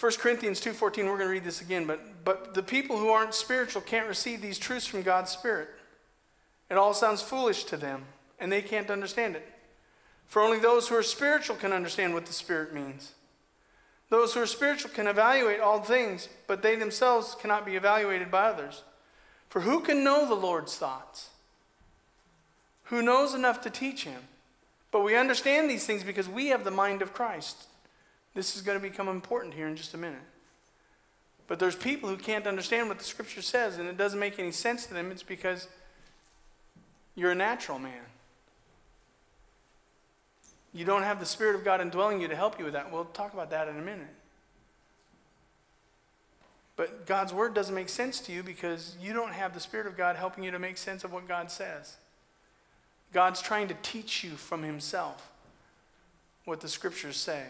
[0.00, 3.34] 1 Corinthians 2:14 we're going to read this again but but the people who aren't
[3.34, 5.68] spiritual can't receive these truths from God's spirit.
[6.70, 8.06] It all sounds foolish to them
[8.40, 9.46] and they can't understand it.
[10.26, 13.12] For only those who are spiritual can understand what the spirit means.
[14.08, 18.46] Those who are spiritual can evaluate all things, but they themselves cannot be evaluated by
[18.48, 18.82] others.
[19.48, 21.28] For who can know the Lord's thoughts?
[22.84, 24.22] Who knows enough to teach him?
[24.90, 27.64] But we understand these things because we have the mind of Christ.
[28.34, 30.18] This is going to become important here in just a minute.
[31.46, 34.50] But there's people who can't understand what the scripture says, and it doesn't make any
[34.50, 35.12] sense to them.
[35.12, 35.68] It's because
[37.14, 38.02] you're a natural man.
[40.72, 42.90] You don't have the Spirit of God indwelling you to help you with that.
[42.90, 44.12] We'll talk about that in a minute.
[46.76, 49.96] But God's word doesn't make sense to you because you don't have the Spirit of
[49.96, 51.94] God helping you to make sense of what God says.
[53.12, 55.30] God's trying to teach you from Himself
[56.46, 57.44] what the scriptures say.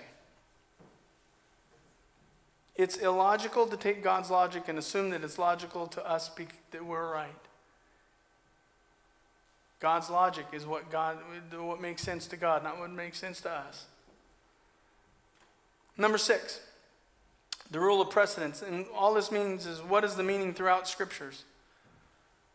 [2.77, 6.31] It's illogical to take God's logic and assume that it's logical to us
[6.73, 7.31] that we're right.
[9.81, 11.19] God's logic is what God
[11.57, 13.85] what makes sense to God, not what makes sense to us.
[15.97, 16.61] Number 6.
[17.71, 18.61] The rule of precedence.
[18.63, 21.45] And all this means is what is the meaning throughout scriptures?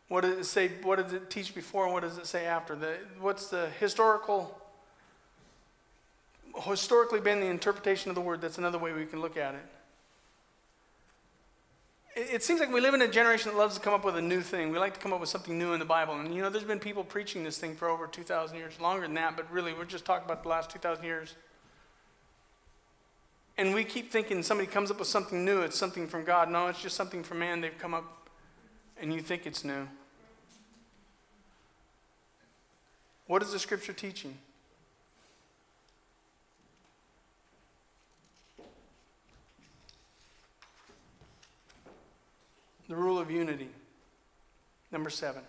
[0.08, 0.68] What does it say?
[0.82, 1.90] What does it teach before?
[1.92, 2.74] what does it say after?
[2.74, 4.58] The, what's the historical,
[6.62, 8.40] historically been the interpretation of the word?
[8.40, 9.62] That's another way we can look at it
[12.16, 14.20] it seems like we live in a generation that loves to come up with a
[14.22, 14.72] new thing.
[14.72, 16.14] We like to come up with something new in the Bible.
[16.18, 19.14] And you know, there's been people preaching this thing for over 2,000 years, longer than
[19.14, 21.34] that, but really, we're just talking about the last 2,000 years.
[23.56, 26.50] And we keep thinking somebody comes up with something new, it's something from God.
[26.50, 27.60] No, it's just something from man.
[27.60, 28.28] They've come up,
[29.00, 29.86] and you think it's new.
[33.26, 34.36] What is the scripture teaching?
[42.90, 43.68] the rule of unity.
[44.92, 45.42] Number seven.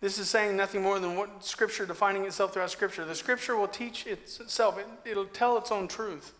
[0.00, 3.04] This is saying nothing more than what Scripture defining itself throughout Scripture.
[3.04, 6.34] The Scripture will teach itself, it, will tell its own truth.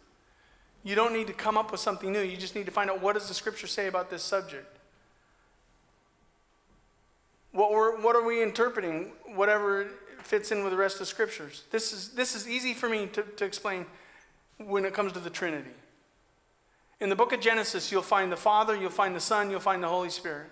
[0.82, 2.22] You don't need to come up with something new.
[2.22, 4.66] You just need to find out what does the Scripture say about this subject.
[7.52, 9.12] What, we're, what are we interpreting?
[9.36, 9.86] Whatever
[10.24, 11.62] fits in with the rest of Scriptures.
[11.70, 13.86] This is, this is easy for me to, to explain
[14.58, 15.70] when it comes to the Trinity.
[17.02, 19.82] In the book of Genesis, you'll find the Father, you'll find the Son, you'll find
[19.82, 20.46] the Holy Spirit.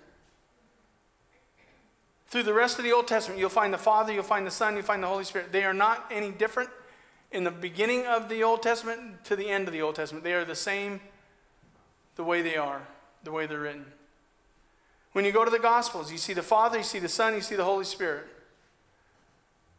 [2.26, 4.74] Through the rest of the Old Testament, you'll find the Father, you'll find the Son,
[4.74, 5.52] you'll find the Holy Spirit.
[5.52, 6.68] They are not any different
[7.30, 10.24] in the beginning of the Old Testament to the end of the Old Testament.
[10.24, 11.00] They are the same
[12.16, 12.82] the way they are,
[13.22, 13.86] the way they're written.
[15.12, 17.42] When you go to the Gospels, you see the Father, you see the Son, you
[17.42, 18.26] see the Holy Spirit.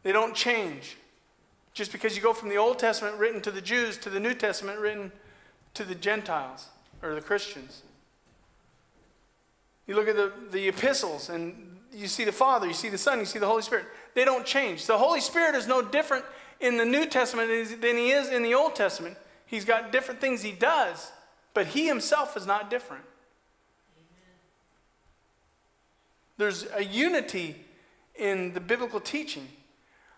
[0.03, 0.95] They don't change.
[1.73, 4.33] Just because you go from the Old Testament written to the Jews to the New
[4.33, 5.11] Testament written
[5.73, 6.67] to the Gentiles
[7.01, 7.81] or the Christians.
[9.87, 13.19] You look at the, the epistles and you see the Father, you see the Son,
[13.19, 13.85] you see the Holy Spirit.
[14.13, 14.85] They don't change.
[14.85, 16.25] The Holy Spirit is no different
[16.59, 19.17] in the New Testament than he is in the Old Testament.
[19.45, 21.11] He's got different things he does,
[21.53, 23.03] but he himself is not different.
[23.97, 24.37] Amen.
[26.37, 27.55] There's a unity
[28.17, 29.47] in the biblical teaching.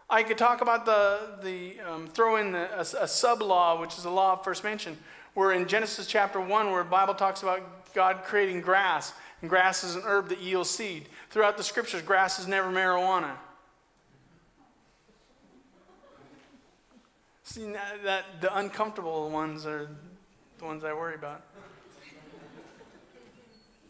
[0.09, 3.97] I could talk about the, the um, throw in the, a, a sub law, which
[3.97, 4.97] is the law of first mention,
[5.35, 7.61] we're in Genesis chapter 1, where the Bible talks about
[7.95, 11.07] God creating grass, and grass is an herb that yields seed.
[11.31, 13.31] Throughout the scriptures, grass is never marijuana.
[17.43, 19.89] See, that, that the uncomfortable ones are
[20.59, 21.41] the ones I worry about.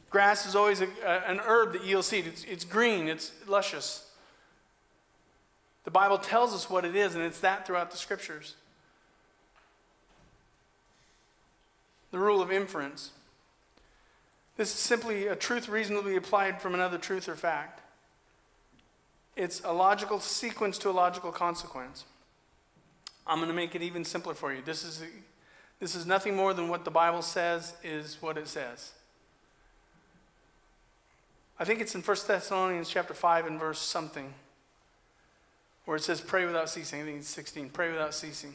[0.10, 2.26] Grass is always a, a, an herb that yields seed.
[2.26, 4.10] It's, it's green, it's luscious.
[5.84, 8.56] The Bible tells us what it is, and it's that throughout the scriptures.
[12.14, 13.10] the rule of inference.
[14.56, 17.82] This is simply a truth reasonably applied from another truth or fact.
[19.36, 22.06] It's a logical sequence to a logical consequence.
[23.26, 24.62] I'm going to make it even simpler for you.
[24.64, 25.02] This is,
[25.80, 28.92] this is nothing more than what the Bible says is what it says.
[31.58, 34.36] I think it's in 1 Thessalonians chapter 5 and verse something
[35.86, 37.02] where it says pray without ceasing.
[37.02, 37.70] I think it's 16.
[37.70, 38.54] Pray without ceasing.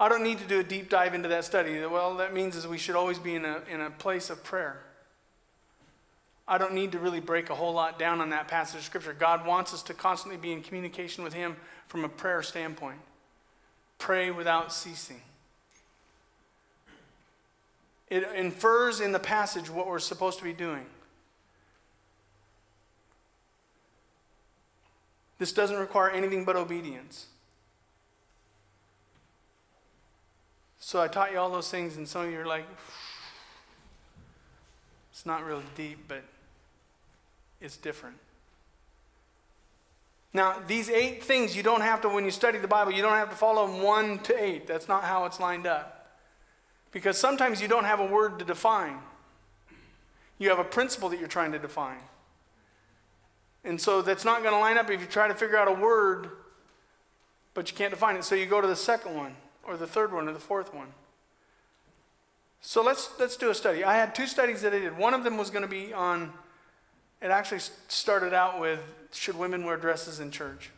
[0.00, 1.78] I don't need to do a deep dive into that study.
[1.84, 4.80] Well, that means is we should always be in a, in a place of prayer.
[6.46, 9.12] I don't need to really break a whole lot down on that passage of Scripture.
[9.14, 11.56] God wants us to constantly be in communication with Him
[11.86, 12.98] from a prayer standpoint.
[13.98, 15.20] Pray without ceasing.
[18.10, 20.84] It infers in the passage what we're supposed to be doing.
[25.38, 27.26] This doesn't require anything but obedience.
[30.86, 32.66] So I taught you all those things, and some of you are like,
[35.10, 36.22] it's not really deep, but
[37.58, 38.16] it's different.
[40.34, 43.14] Now, these eight things you don't have to, when you study the Bible, you don't
[43.14, 44.66] have to follow them one to eight.
[44.66, 46.18] That's not how it's lined up.
[46.92, 48.98] Because sometimes you don't have a word to define,
[50.36, 52.02] you have a principle that you're trying to define.
[53.64, 55.72] And so that's not going to line up if you try to figure out a
[55.72, 56.28] word,
[57.54, 58.24] but you can't define it.
[58.24, 59.34] So you go to the second one
[59.66, 60.88] or the third one, or the fourth one.
[62.60, 63.84] So let's, let's do a study.
[63.84, 64.96] I had two studies that I did.
[64.96, 66.32] One of them was going to be on,
[67.20, 68.80] it actually started out with
[69.12, 70.70] should women wear dresses in church?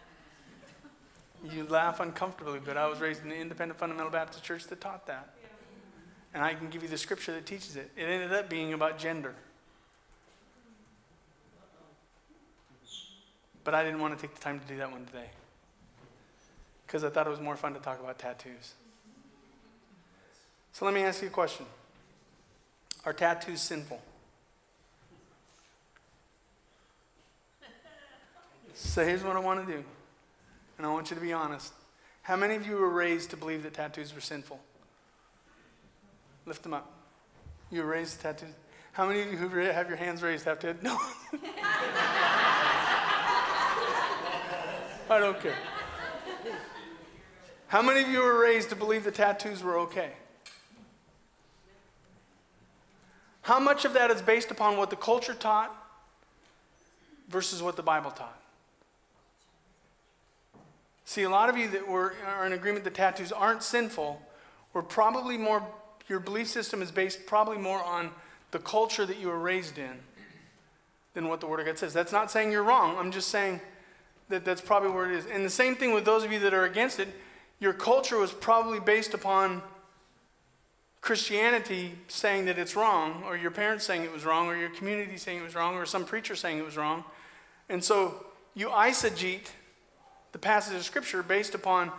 [1.52, 5.06] you laugh uncomfortably, but I was raised in an independent fundamental Baptist church that taught
[5.06, 5.34] that.
[6.34, 7.90] And I can give you the scripture that teaches it.
[7.96, 9.34] It ended up being about gender.
[13.64, 15.30] But I didn't want to take the time to do that one today
[16.88, 18.72] because I thought it was more fun to talk about tattoos.
[20.72, 21.66] So let me ask you a question
[23.04, 24.00] Are tattoos sinful?
[28.74, 29.82] So here's what I want to do,
[30.78, 31.72] and I want you to be honest.
[32.22, 34.58] How many of you were raised to believe that tattoos were sinful?
[36.46, 36.88] Lift them up.
[37.72, 38.54] You were raised to tattoos.
[38.92, 40.74] How many of you who have your hands raised have to?
[40.82, 40.96] No.
[45.10, 45.54] I don't care.
[47.68, 50.12] How many of you were raised to believe the tattoos were okay?
[53.42, 55.74] How much of that is based upon what the culture taught
[57.28, 58.40] versus what the Bible taught?
[61.04, 64.20] See, a lot of you that were, are in agreement that tattoos aren't sinful
[64.72, 65.62] were probably more,
[66.08, 68.10] your belief system is based probably more on
[68.50, 69.98] the culture that you were raised in
[71.12, 71.92] than what the Word of God says.
[71.92, 72.96] That's not saying you're wrong.
[72.96, 73.60] I'm just saying
[74.30, 75.26] that that's probably where it is.
[75.26, 77.08] And the same thing with those of you that are against it
[77.60, 79.62] your culture was probably based upon
[81.00, 85.16] Christianity saying that it's wrong, or your parents saying it was wrong, or your community
[85.16, 87.04] saying it was wrong, or some preacher saying it was wrong.
[87.68, 89.50] And so you eisegete
[90.32, 91.90] the passage of Scripture based upon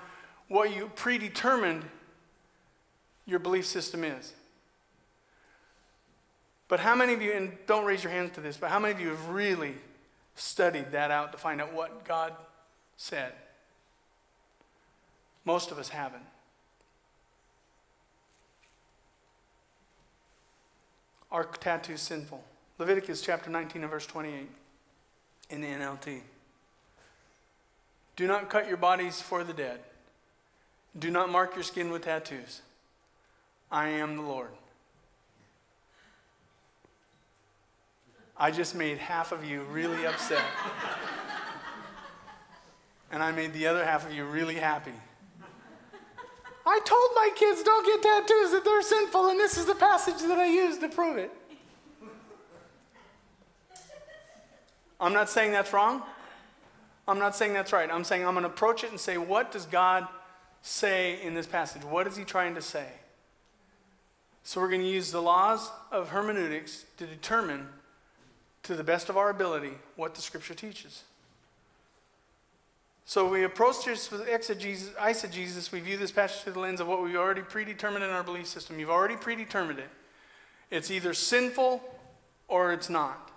[0.47, 1.83] what you predetermined
[3.25, 4.33] your belief system is.
[6.67, 8.93] But how many of you, and don't raise your hands to this, but how many
[8.93, 9.75] of you have really
[10.35, 12.33] studied that out to find out what God
[12.95, 13.33] said?
[15.45, 16.23] Most of us haven't.
[21.31, 22.43] Are tattoos sinful?
[22.79, 24.49] Leviticus chapter 19 and verse 28
[25.51, 26.21] in the NLT.
[28.15, 29.79] Do not cut your bodies for the dead.
[30.97, 32.61] Do not mark your skin with tattoos.
[33.71, 34.49] I am the Lord.
[38.35, 40.41] I just made half of you really upset.
[43.11, 44.93] and I made the other half of you really happy.
[46.69, 50.19] I told my kids don't get tattoos, that they're sinful, and this is the passage
[50.21, 51.31] that I use to prove it.
[55.01, 56.03] I'm not saying that's wrong.
[57.07, 57.89] I'm not saying that's right.
[57.91, 60.07] I'm saying I'm going to approach it and say, what does God
[60.61, 61.83] say in this passage?
[61.83, 62.85] What is he trying to say?
[64.43, 67.67] So we're going to use the laws of hermeneutics to determine,
[68.63, 71.03] to the best of our ability, what the scripture teaches.
[73.09, 75.71] So we approach this with exegesis, eisegesis.
[75.71, 78.45] We view this passage through the lens of what we've already predetermined in our belief
[78.45, 78.79] system.
[78.79, 79.89] You've already predetermined it.
[80.69, 81.81] It's either sinful
[82.47, 83.31] or it's not.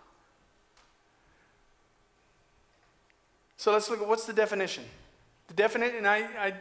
[3.57, 4.85] So let's look at what's the definition.
[5.49, 6.55] The definition, and I, I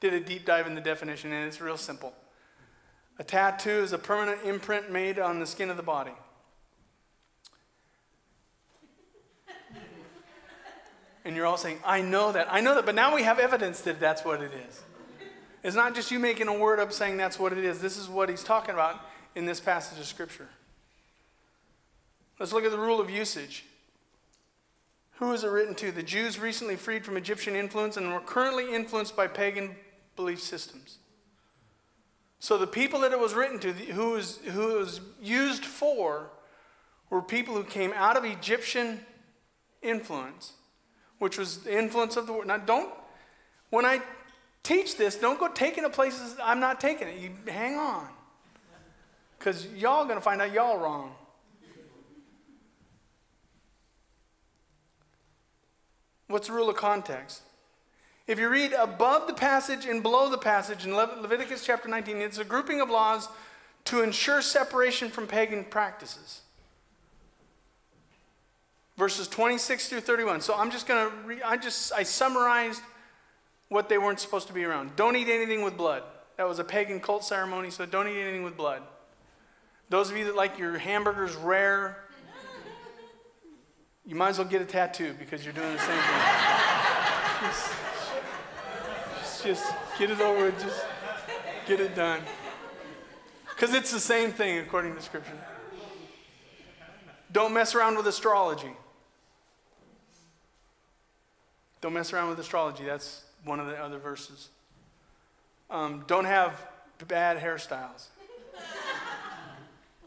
[0.00, 2.12] did a deep dive in the definition, and it's real simple.
[3.20, 6.10] A tattoo is a permanent imprint made on the skin of the body.
[11.24, 12.84] And you're all saying, I know that, I know that.
[12.84, 14.82] But now we have evidence that that's what it is.
[15.62, 17.80] It's not just you making a word up saying that's what it is.
[17.80, 19.00] This is what he's talking about
[19.34, 20.48] in this passage of Scripture.
[22.38, 23.64] Let's look at the rule of usage.
[25.18, 25.92] Who is it written to?
[25.92, 29.76] The Jews recently freed from Egyptian influence and were currently influenced by pagan
[30.16, 30.98] belief systems.
[32.40, 36.30] So the people that it was written to, who was, who was used for,
[37.08, 39.00] were people who came out of Egyptian
[39.80, 40.52] influence
[41.18, 42.46] which was the influence of the word.
[42.46, 42.92] Now, don't,
[43.70, 44.00] when I
[44.62, 47.18] teach this, don't go taking it places I'm not taking it.
[47.18, 48.08] You hang on.
[49.38, 51.14] Because y'all going to find out y'all wrong.
[56.28, 57.42] What's the rule of context?
[58.26, 62.16] If you read above the passage and below the passage in Le- Leviticus chapter 19,
[62.22, 63.28] it's a grouping of laws
[63.84, 66.40] to ensure separation from pagan practices
[68.96, 70.40] verses 26 through 31.
[70.40, 72.82] So I'm just going to, I just, I summarized
[73.68, 74.94] what they weren't supposed to be around.
[74.96, 76.02] Don't eat anything with blood.
[76.36, 78.82] That was a pagan cult ceremony, so don't eat anything with blood.
[79.88, 82.04] Those of you that like your hamburgers rare,
[84.06, 86.66] you might as well get a tattoo because you're doing the same thing.
[87.48, 87.72] just,
[89.44, 90.84] just, just get it over with, just
[91.66, 92.20] get it done.
[93.48, 95.38] Because it's the same thing according to Scripture.
[97.30, 98.72] Don't mess around with astrology.
[101.84, 102.82] Don't mess around with astrology.
[102.82, 104.48] That's one of the other verses.
[105.68, 106.66] Um, don't have
[107.08, 108.06] bad hairstyles.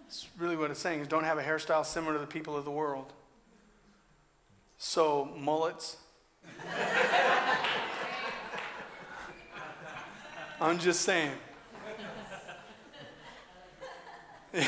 [0.08, 2.66] It's really what it's saying is don't have a hairstyle similar to the people of
[2.66, 3.14] the world.
[4.80, 5.98] So, mullets.
[10.60, 11.30] I'm just saying.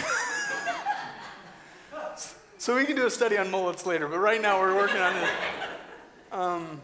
[2.59, 5.15] so, we can do a study on mullets later, but right now we're working on
[5.17, 5.27] it.
[6.31, 6.79] Um,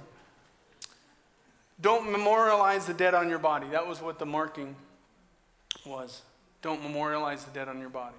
[1.82, 3.68] don't memorialize the dead on your body.
[3.70, 4.76] That was what the marking
[5.86, 6.22] was.
[6.62, 8.16] Don't memorialize the dead on your body.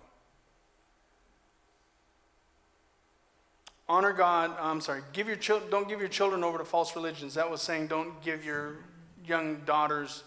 [3.89, 4.55] Honor God.
[4.61, 5.03] I'm sorry.
[5.12, 7.35] Give your chil- don't give your children over to false religions.
[7.35, 8.77] That was saying don't give your
[9.24, 10.24] young daughters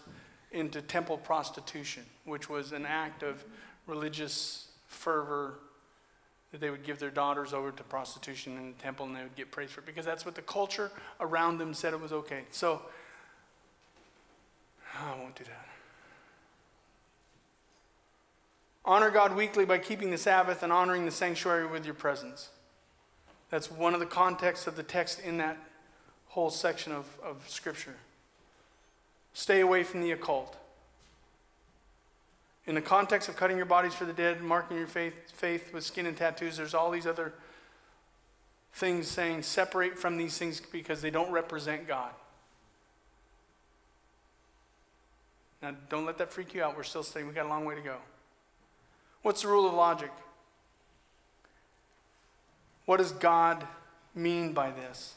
[0.50, 3.44] into temple prostitution, which was an act of
[3.86, 5.58] religious fervor
[6.50, 9.36] that they would give their daughters over to prostitution in the temple and they would
[9.36, 10.90] get praised for it because that's what the culture
[11.20, 12.42] around them said it was okay.
[12.50, 12.82] So
[15.04, 15.66] I won't do that.
[18.84, 22.48] Honor God weekly by keeping the Sabbath and honoring the sanctuary with your presence.
[23.50, 25.56] That's one of the contexts of the text in that
[26.28, 27.94] whole section of, of Scripture.
[29.32, 30.56] Stay away from the occult.
[32.66, 35.84] In the context of cutting your bodies for the dead, marking your faith, faith with
[35.84, 37.32] skin and tattoos, there's all these other
[38.74, 42.10] things saying separate from these things because they don't represent God.
[45.62, 46.76] Now, don't let that freak you out.
[46.76, 47.96] We're still studying, we've got a long way to go.
[49.22, 50.10] What's the rule of logic?
[52.86, 53.66] What does God
[54.14, 55.14] mean by this?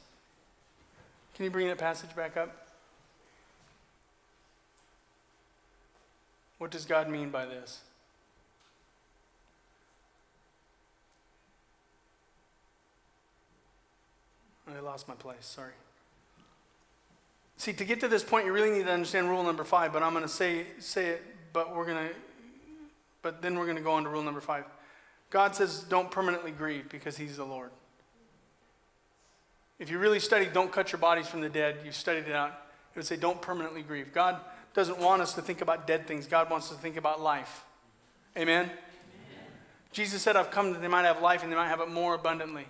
[1.35, 2.67] Can you bring that passage back up?
[6.57, 7.81] What does God mean by this?
[14.75, 15.73] I lost my place, sorry.
[17.57, 20.03] See, to get to this point, you really need to understand rule number five, but
[20.03, 21.23] I'm going to say, say it,
[21.53, 22.15] but we're going to,
[23.21, 24.65] but then we're going to go on to rule number five.
[25.29, 27.71] God says, don't permanently grieve because he's the Lord.
[29.79, 32.51] If you really study, don't cut your bodies from the dead, you've studied it out,
[32.93, 34.13] it would say, don't permanently grieve.
[34.13, 34.37] God
[34.73, 36.25] doesn't want us to think about dead things.
[36.27, 37.63] God wants us to think about life.
[38.37, 38.65] Amen?
[38.65, 38.77] Amen?
[39.91, 42.15] Jesus said, I've come that they might have life and they might have it more
[42.15, 42.65] abundantly.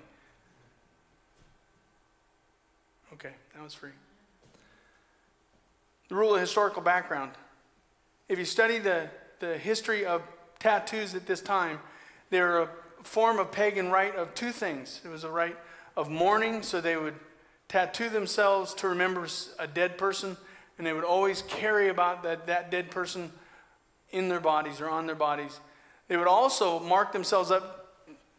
[3.13, 3.91] Okay, that was free
[6.09, 7.31] the rule of historical background.
[8.29, 9.09] If you study the,
[9.39, 10.21] the history of
[10.59, 11.79] tattoos at this time,
[12.29, 12.69] they're a
[13.01, 15.01] form of pagan rite of two things.
[15.03, 15.57] It was a rite
[15.95, 17.15] of mourning, so they would
[17.67, 19.27] tattoo themselves to remember
[19.59, 20.37] a dead person,
[20.77, 23.31] and they would always carry about that, that dead person
[24.11, 25.59] in their bodies or on their bodies.
[26.07, 27.95] They would also mark themselves up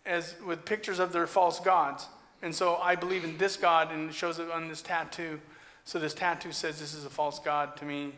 [0.07, 2.07] as with pictures of their false gods.
[2.43, 5.41] And so I believe in this God, and it shows it on this tattoo.
[5.85, 8.13] So this tattoo says this is a false God to me.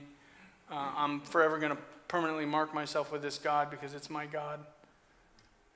[0.71, 4.61] Uh, I'm forever going to permanently mark myself with this God because it's my God.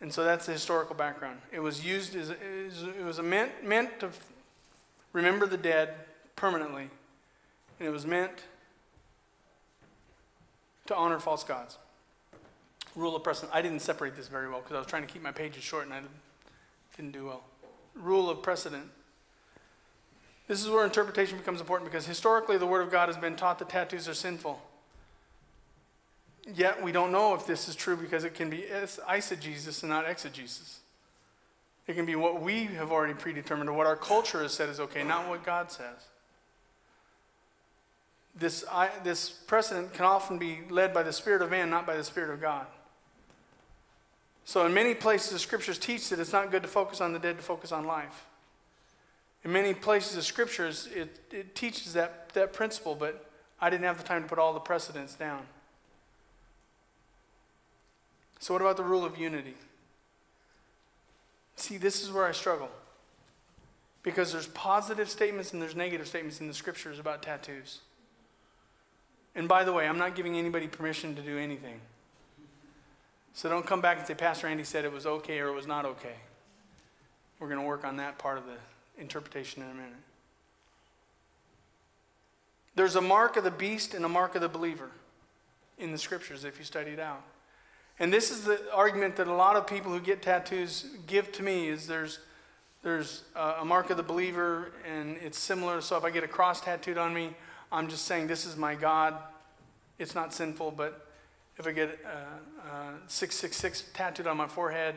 [0.00, 1.40] And so that's the historical background.
[1.52, 4.10] It was used as, it was meant, meant to
[5.12, 5.90] remember the dead
[6.36, 6.88] permanently,
[7.78, 8.32] and it was meant
[10.86, 11.76] to honor false gods.
[12.96, 13.54] Rule of precedent.
[13.54, 15.84] I didn't separate this very well because I was trying to keep my pages short
[15.84, 16.00] and I
[16.96, 17.42] didn't do well.
[17.94, 18.86] Rule of precedent.
[20.50, 23.60] This is where interpretation becomes important because historically the Word of God has been taught
[23.60, 24.60] that tattoos are sinful.
[26.52, 30.10] Yet we don't know if this is true because it can be eisegesis and not
[30.10, 30.80] exegesis.
[31.86, 34.80] It can be what we have already predetermined or what our culture has said is
[34.80, 35.98] okay, not what God says.
[38.34, 41.94] This, I, this precedent can often be led by the Spirit of man, not by
[41.96, 42.66] the Spirit of God.
[44.44, 47.20] So, in many places, the scriptures teach that it's not good to focus on the
[47.20, 48.26] dead, to focus on life.
[49.44, 53.28] In many places of scriptures, it, it teaches that, that principle, but
[53.60, 55.42] I didn't have the time to put all the precedents down.
[58.38, 59.54] So, what about the rule of unity?
[61.56, 62.70] See, this is where I struggle.
[64.02, 67.80] Because there's positive statements and there's negative statements in the scriptures about tattoos.
[69.34, 71.80] And by the way, I'm not giving anybody permission to do anything.
[73.34, 75.66] So don't come back and say, Pastor Andy said it was okay or it was
[75.66, 76.14] not okay.
[77.38, 78.56] We're going to work on that part of the
[79.00, 79.92] interpretation in a minute.
[82.76, 84.90] There's a mark of the beast and a mark of the believer
[85.78, 87.22] in the scriptures if you study it out.
[87.98, 91.42] And this is the argument that a lot of people who get tattoos give to
[91.42, 92.20] me is there's
[92.82, 96.62] there's a mark of the believer and it's similar so if I get a cross
[96.62, 97.34] tattooed on me,
[97.70, 99.14] I'm just saying this is my God.
[99.98, 101.06] It's not sinful, but
[101.58, 104.94] if I get uh, uh, 666 tattooed on my forehead,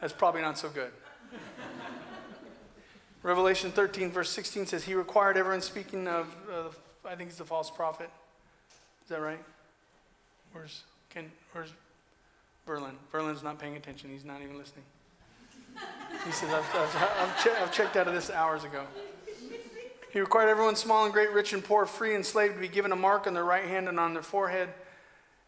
[0.00, 0.92] that's probably not so good.
[3.26, 6.68] Revelation 13, verse 16 says, He required everyone speaking of, uh,
[7.08, 8.08] I think it's the false prophet.
[9.02, 9.40] Is that right?
[10.52, 11.72] Where's, Ken, where's
[12.66, 12.92] Berlin?
[13.10, 14.10] Berlin's not paying attention.
[14.10, 14.84] He's not even listening.
[16.24, 18.84] He says, I've, I've, I've, che- I've checked out of this hours ago.
[20.12, 22.92] He required everyone small and great, rich and poor, free and slave to be given
[22.92, 24.68] a mark on their right hand and on their forehead.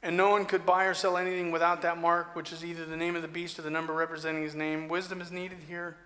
[0.03, 2.97] And no one could buy or sell anything without that mark, which is either the
[2.97, 4.89] name of the beast or the number representing his name.
[4.89, 5.97] Wisdom is needed here.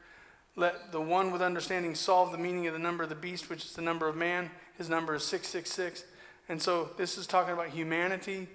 [0.57, 3.65] Let the one with understanding solve the meaning of the number of the beast, which
[3.65, 4.51] is the number of man.
[4.77, 6.05] His number is 666.
[6.49, 8.49] And so this is talking about humanity,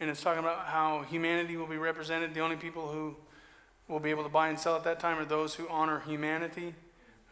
[0.00, 2.34] and it's talking about how humanity will be represented.
[2.34, 3.16] The only people who
[3.88, 6.74] will be able to buy and sell at that time are those who honor humanity,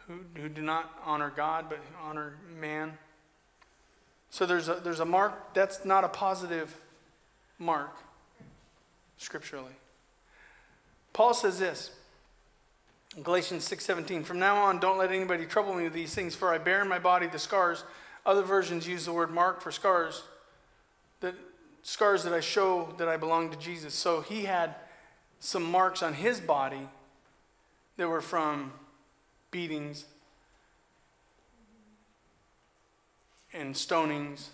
[0.07, 2.97] who, who do not honor God, but honor man.
[4.31, 6.75] So there's a, there's a mark that's not a positive
[7.59, 7.95] mark
[9.19, 9.73] scripturally.
[11.13, 11.91] Paul says this
[13.23, 16.59] Galatians 6:17 From now on don't let anybody trouble me with these things for I
[16.59, 17.85] bear in my body the scars
[18.25, 20.23] other versions use the word mark for scars
[21.21, 21.35] The
[21.83, 24.75] scars that I show that I belong to Jesus so he had
[25.41, 26.89] some marks on his body
[27.97, 28.73] that were from
[29.51, 30.05] beatings
[33.53, 34.49] and stonings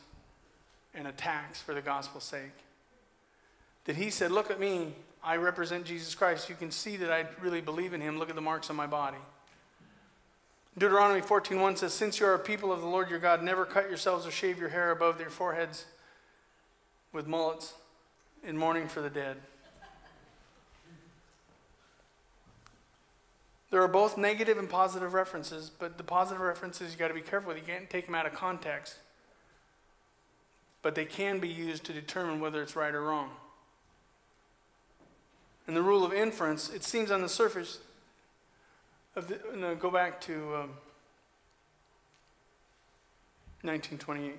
[0.95, 2.53] and attacks for the gospel's sake
[3.85, 4.95] that he said look at me
[5.25, 6.51] I represent Jesus Christ.
[6.51, 8.19] You can see that I really believe in him.
[8.19, 9.17] Look at the marks on my body.
[10.77, 13.89] Deuteronomy 14:1 says, "Since you are a people of the Lord your God, never cut
[13.89, 15.87] yourselves or shave your hair above your foreheads
[17.13, 17.73] with mullets
[18.43, 19.43] in mourning for the dead."
[23.71, 27.23] There are both negative and positive references, but the positive references you got to be
[27.23, 27.57] careful with.
[27.57, 28.99] You can't take them out of context.
[30.83, 33.35] But they can be used to determine whether it's right or wrong
[35.67, 37.79] and the rule of inference, it seems on the surface
[39.17, 40.71] of the, no, go back to um,
[43.63, 44.35] 1928.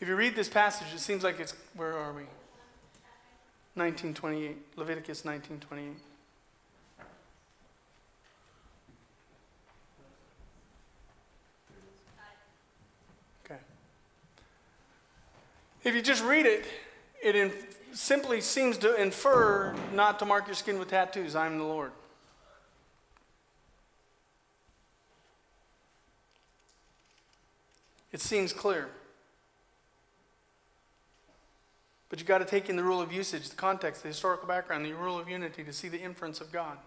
[0.00, 2.24] If you read this passage, it seems like it's, where are we?
[3.74, 5.96] 1928, Leviticus 1928.
[15.84, 16.64] If you just read it,
[17.22, 21.36] it simply seems to infer not to mark your skin with tattoos.
[21.36, 21.92] I am the Lord.
[28.12, 28.88] It seems clear.
[32.08, 34.86] But you've got to take in the rule of usage, the context, the historical background,
[34.86, 36.78] the rule of unity to see the inference of God.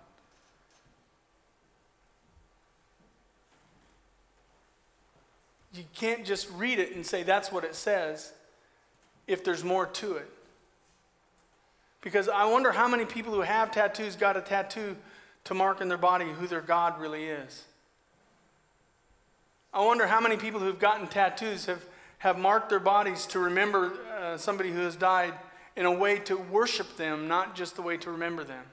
[5.76, 8.32] You can't just read it and say that's what it says
[9.28, 10.30] if there's more to it.
[12.02, 14.96] Because I wonder how many people who have tattoos got a tattoo
[15.44, 17.64] to mark in their body who their God really is.
[19.74, 21.84] I wonder how many people who've gotten tattoos have,
[22.20, 25.34] have marked their bodies to remember uh, somebody who has died
[25.76, 28.64] in a way to worship them, not just the way to remember them.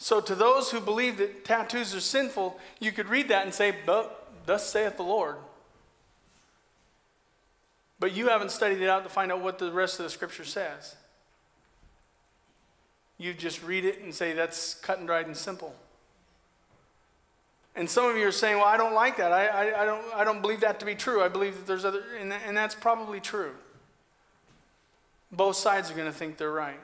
[0.00, 3.74] So, to those who believe that tattoos are sinful, you could read that and say,
[3.84, 5.34] But thus saith the Lord.
[8.00, 10.44] But you haven't studied it out to find out what the rest of the scripture
[10.44, 10.94] says.
[13.18, 15.74] You just read it and say, that's cut and dried and simple.
[17.74, 19.32] And some of you are saying, well, I don't like that.
[19.32, 21.22] I, I, I don't, I don't believe that to be true.
[21.22, 23.52] I believe that there's other, and, and that's probably true.
[25.32, 26.80] Both sides are going to think they're right.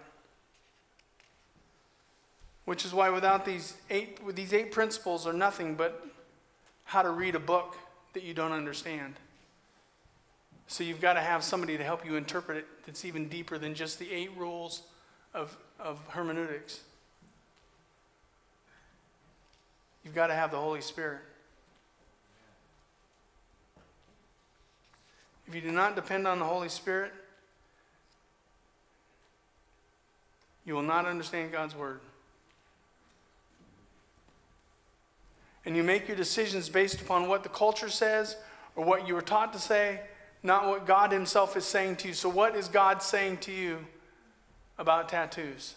[2.64, 6.04] Which is why without these eight, these eight principles are nothing but
[6.84, 7.76] how to read a book
[8.14, 9.14] that you don't understand.
[10.66, 13.74] So you've got to have somebody to help you interpret it that's even deeper than
[13.74, 14.82] just the eight rules
[15.34, 16.80] of, of hermeneutics.
[20.04, 21.20] You've got to have the Holy Spirit.
[25.46, 27.12] If you do not depend on the Holy Spirit,
[30.64, 32.00] you will not understand God's Word.
[35.66, 38.36] And you make your decisions based upon what the culture says
[38.76, 40.00] or what you were taught to say
[40.44, 42.14] not what God Himself is saying to you.
[42.14, 43.78] So, what is God saying to you
[44.78, 45.74] about tattoos?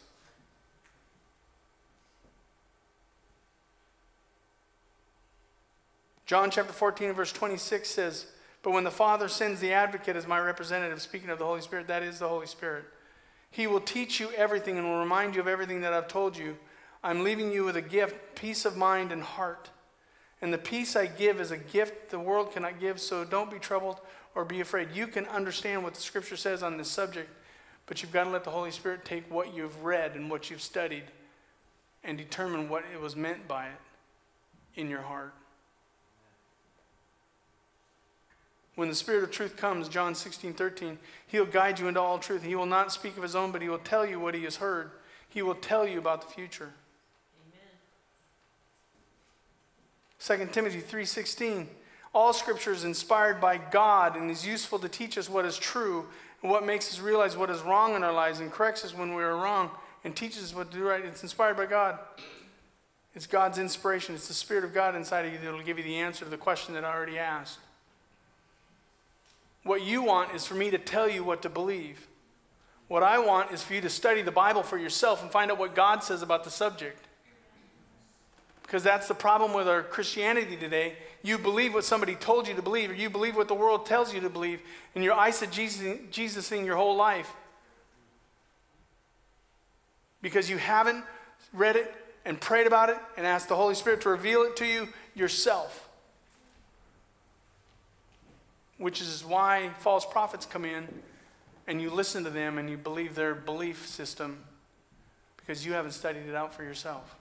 [6.28, 8.26] John chapter 14 verse 26 says,
[8.62, 11.88] But when the Father sends the advocate as my representative, speaking of the Holy Spirit,
[11.88, 12.84] that is the Holy Spirit,
[13.50, 16.58] he will teach you everything and will remind you of everything that I've told you.
[17.02, 19.70] I'm leaving you with a gift, peace of mind and heart.
[20.42, 23.58] And the peace I give is a gift the world cannot give, so don't be
[23.58, 24.02] troubled
[24.38, 24.90] or be afraid.
[24.94, 27.28] You can understand what the scripture says on this subject,
[27.88, 30.62] but you've got to let the Holy Spirit take what you've read and what you've
[30.62, 31.06] studied
[32.04, 35.34] and determine what it was meant by it in your heart.
[38.76, 42.44] When the Spirit of truth comes, John 16, 13, he'll guide you into all truth.
[42.44, 44.58] He will not speak of his own, but he will tell you what he has
[44.58, 44.92] heard.
[45.28, 46.70] He will tell you about the future.
[50.20, 51.66] 2 Timothy 3:16
[52.18, 56.04] all scripture is inspired by God and is useful to teach us what is true
[56.42, 59.14] and what makes us realize what is wrong in our lives and corrects us when
[59.14, 59.70] we are wrong
[60.04, 61.06] and teaches us what to do right.
[61.06, 62.00] It's inspired by God.
[63.14, 64.16] It's God's inspiration.
[64.16, 66.32] It's the Spirit of God inside of you that will give you the answer to
[66.32, 67.60] the question that I already asked.
[69.62, 72.08] What you want is for me to tell you what to believe.
[72.88, 75.60] What I want is for you to study the Bible for yourself and find out
[75.60, 77.07] what God says about the subject.
[78.68, 80.96] Because that's the problem with our Christianity today.
[81.24, 84.14] You believe what somebody told you to believe, or you believe what the world tells
[84.14, 84.60] you to believe,
[84.94, 85.16] and you're
[85.50, 87.32] Jesus in your whole life.
[90.22, 91.06] Because you haven't
[91.54, 91.94] read it
[92.26, 95.88] and prayed about it and asked the Holy Spirit to reveal it to you yourself.
[98.80, 100.86] Which is why false prophets come in
[101.68, 104.44] and you listen to them and you believe their belief system
[105.38, 107.16] because you haven't studied it out for yourself.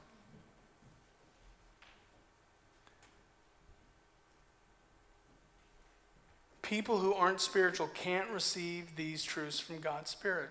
[6.66, 10.48] people who aren't spiritual can't receive these truths from God's Spirit.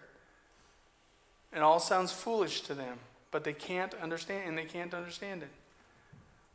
[1.54, 2.98] It all sounds foolish to them,
[3.32, 5.50] but they can't understand, and they can't understand it.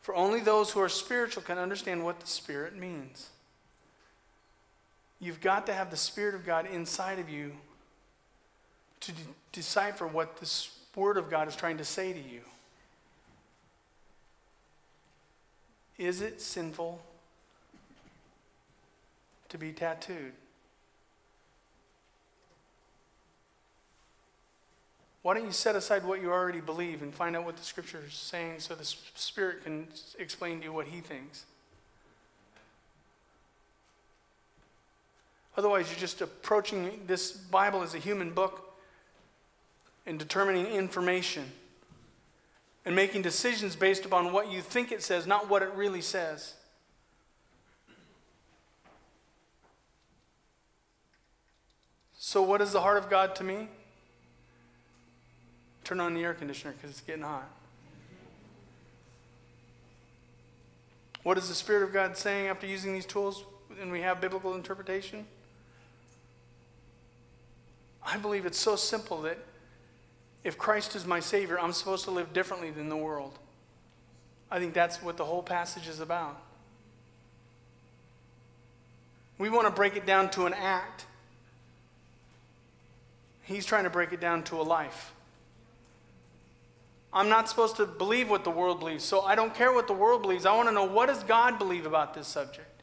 [0.00, 3.28] For only those who are spiritual can understand what the Spirit means.
[5.20, 7.52] You've got to have the Spirit of God inside of you
[9.00, 9.18] to de-
[9.52, 12.40] decipher what this Word of God is trying to say to you.
[15.98, 17.02] Is it sinful
[19.50, 20.32] to be tattooed.
[25.22, 28.02] Why don't you set aside what you already believe and find out what the scripture
[28.06, 29.86] is saying so the Spirit can
[30.18, 31.44] explain to you what He thinks?
[35.58, 38.72] Otherwise, you're just approaching this Bible as a human book
[40.06, 41.44] and determining information
[42.86, 46.54] and making decisions based upon what you think it says, not what it really says.
[52.32, 53.66] So, what is the heart of God to me?
[55.82, 57.50] Turn on the air conditioner because it's getting hot.
[61.24, 63.42] What is the Spirit of God saying after using these tools
[63.82, 65.26] and we have biblical interpretation?
[68.06, 69.38] I believe it's so simple that
[70.44, 73.40] if Christ is my Savior, I'm supposed to live differently than the world.
[74.52, 76.40] I think that's what the whole passage is about.
[79.36, 81.06] We want to break it down to an act.
[83.50, 85.12] He's trying to break it down to a life.
[87.12, 89.92] I'm not supposed to believe what the world believes, so I don't care what the
[89.92, 90.46] world believes.
[90.46, 92.82] I want to know what does God believe about this subject?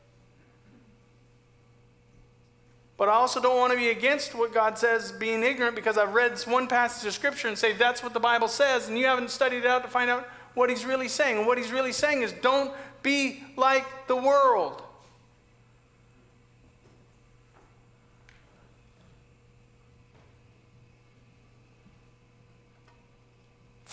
[2.97, 6.13] But I also don't want to be against what God says, being ignorant, because I've
[6.13, 9.29] read one passage of Scripture and say that's what the Bible says, and you haven't
[9.29, 11.37] studied it out to find out what He's really saying.
[11.37, 12.71] And what He's really saying is don't
[13.03, 14.83] be like the world.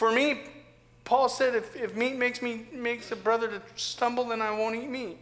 [0.04, 0.38] For me,
[1.06, 4.76] Paul said, if, if meat makes me makes a brother to stumble, then I won't
[4.76, 5.16] eat meat.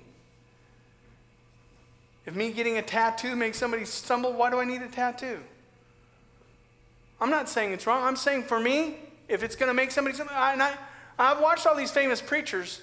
[2.26, 5.38] If me getting a tattoo makes somebody stumble, why do I need a tattoo?
[7.20, 8.02] I'm not saying it's wrong.
[8.02, 8.96] I'm saying for me,
[9.28, 10.74] if it's going to make somebody something, I,
[11.16, 12.80] I've watched all these famous preachers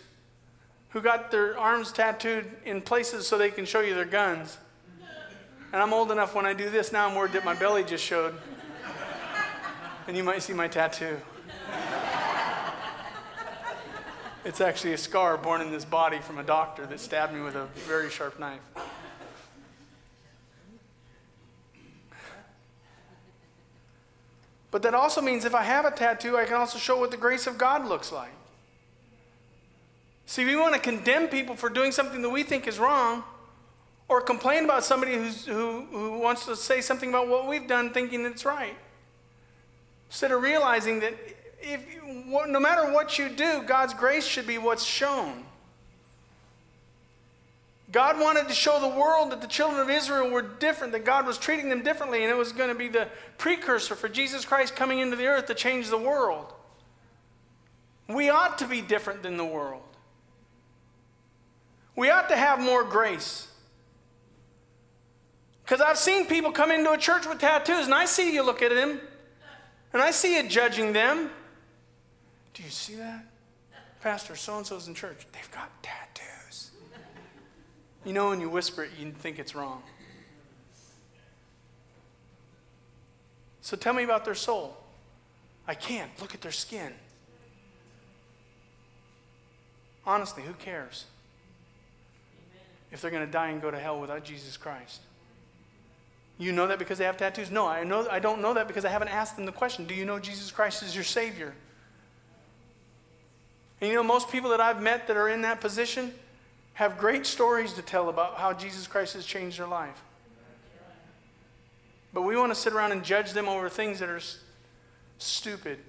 [0.92, 4.58] who got their arms tattooed in places so they can show you their guns.
[5.74, 8.06] And I'm old enough when I do this now, I'm worried that my belly just
[8.06, 8.36] showed.
[10.08, 11.18] and you might see my tattoo.
[14.46, 17.56] It's actually a scar born in this body from a doctor that stabbed me with
[17.56, 18.62] a very sharp knife.
[24.72, 27.18] But that also means if I have a tattoo, I can also show what the
[27.18, 28.30] grace of God looks like.
[30.28, 33.24] See, we want to condemn people for doing something that we think is wrong
[34.08, 37.90] or complain about somebody who's, who, who wants to say something about what we've done
[37.90, 38.76] thinking it's right.
[40.08, 41.16] Instead of realizing that
[41.62, 41.86] if
[42.26, 45.44] no matter what you do, God's grace should be what's shown.
[47.92, 51.26] God wanted to show the world that the children of Israel were different, that God
[51.26, 53.08] was treating them differently, and it was going to be the
[53.38, 56.54] precursor for Jesus Christ coming into the earth to change the world.
[58.08, 59.82] We ought to be different than the world.
[61.96, 63.48] We ought to have more grace.
[65.66, 68.62] Because I've seen people come into a church with tattoos, and I see you look
[68.62, 69.02] at them,
[69.94, 71.32] and I see you judging them.
[72.54, 73.26] Do you see that?
[74.02, 75.26] Pastor so and so's in church.
[75.32, 76.72] They've got tattoos.
[78.06, 79.84] You know, when you whisper it, you think it's wrong.
[83.62, 84.78] So tell me about their soul.
[85.68, 86.10] I can't.
[86.22, 86.94] Look at their skin.
[90.06, 91.06] Honestly, who cares?
[92.92, 95.02] If they're going to die and go to hell without Jesus Christ.
[96.40, 97.52] You know that because they have tattoos?
[97.52, 99.94] No, I, know, I don't know that because I haven't asked them the question Do
[99.94, 101.54] you know Jesus Christ is your Savior?
[103.82, 106.14] And you know, most people that I've met that are in that position
[106.74, 110.02] have great stories to tell about how Jesus Christ has changed their life.
[112.14, 114.20] But we want to sit around and judge them over things that are
[115.20, 115.80] stupid.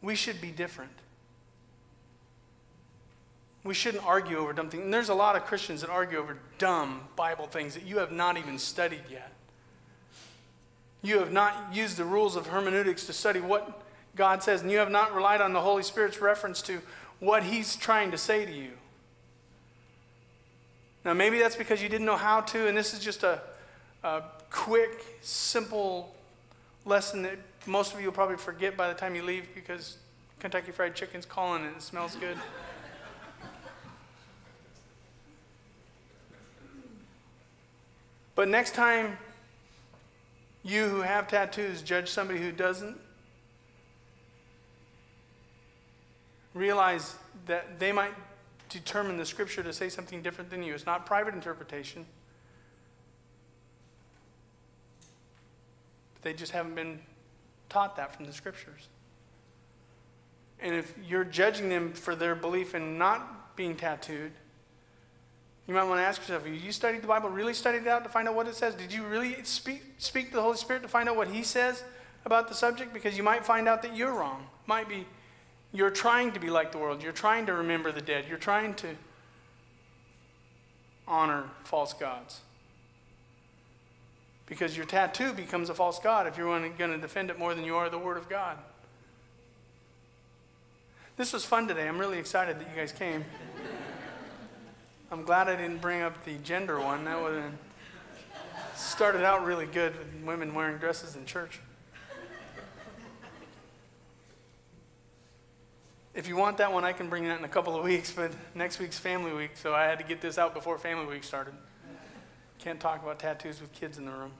[0.00, 0.92] We should be different.
[3.64, 4.84] We shouldn't argue over dumb things.
[4.84, 8.12] And there's a lot of Christians that argue over dumb Bible things that you have
[8.12, 9.30] not even studied yet.
[11.04, 13.70] You have not used the rules of hermeneutics to study what
[14.16, 16.80] God says, and you have not relied on the Holy Spirit's reference to
[17.20, 18.70] what He's trying to say to you.
[21.04, 23.42] Now, maybe that's because you didn't know how to, and this is just a,
[24.02, 26.14] a quick, simple
[26.86, 27.36] lesson that
[27.66, 29.98] most of you will probably forget by the time you leave because
[30.40, 32.38] Kentucky Fried Chicken's calling and it smells good.
[38.34, 39.18] but next time
[40.64, 42.98] you who have tattoos, judge somebody who doesn't.
[46.54, 47.16] Realize
[47.46, 48.14] that they might
[48.70, 50.74] determine the scripture to say something different than you.
[50.74, 52.06] It's not private interpretation.
[56.14, 57.00] But they just haven't been
[57.68, 58.88] taught that from the scriptures.
[60.60, 64.32] And if you're judging them for their belief in not being tattooed,
[65.66, 68.10] you might want to ask yourself, you studied the Bible, really studied it out to
[68.10, 68.74] find out what it says?
[68.74, 71.82] Did you really speak, speak to the Holy Spirit to find out what He says
[72.26, 72.92] about the subject?
[72.92, 74.46] Because you might find out that you're wrong.
[74.66, 75.06] Might be
[75.72, 77.02] you're trying to be like the world.
[77.02, 78.26] You're trying to remember the dead.
[78.28, 78.88] You're trying to
[81.08, 82.40] honor false gods.
[84.46, 87.64] Because your tattoo becomes a false god if you're going to defend it more than
[87.64, 88.58] you are the Word of God.
[91.16, 91.88] This was fun today.
[91.88, 93.24] I'm really excited that you guys came.
[95.14, 97.04] I'm glad I didn't bring up the gender one.
[97.04, 97.52] That would have
[98.74, 101.60] started out really good with women wearing dresses in church.
[106.14, 108.32] If you want that one, I can bring that in a couple of weeks, but
[108.56, 111.54] next week's family week, so I had to get this out before family week started.
[112.58, 114.32] Can't talk about tattoos with kids in the room.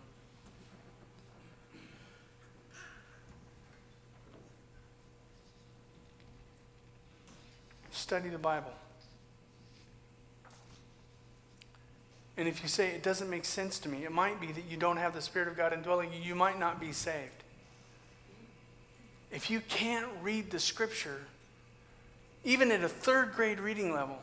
[7.92, 8.72] Study the Bible.
[12.36, 14.76] And if you say, it doesn't make sense to me, it might be that you
[14.76, 17.44] don't have the Spirit of God indwelling you, you might not be saved.
[19.30, 21.20] If you can't read the Scripture,
[22.44, 24.16] even at a third grade reading level,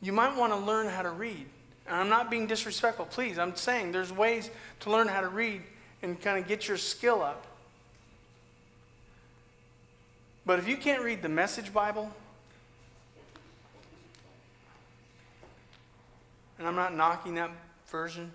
[0.00, 1.46] you might want to learn how to read.
[1.86, 3.38] And I'm not being disrespectful, please.
[3.38, 5.62] I'm saying there's ways to learn how to read
[6.02, 7.46] and kind of get your skill up.
[10.44, 12.10] But if you can't read the Message Bible,
[16.58, 17.50] and I'm not knocking that
[17.86, 18.30] version.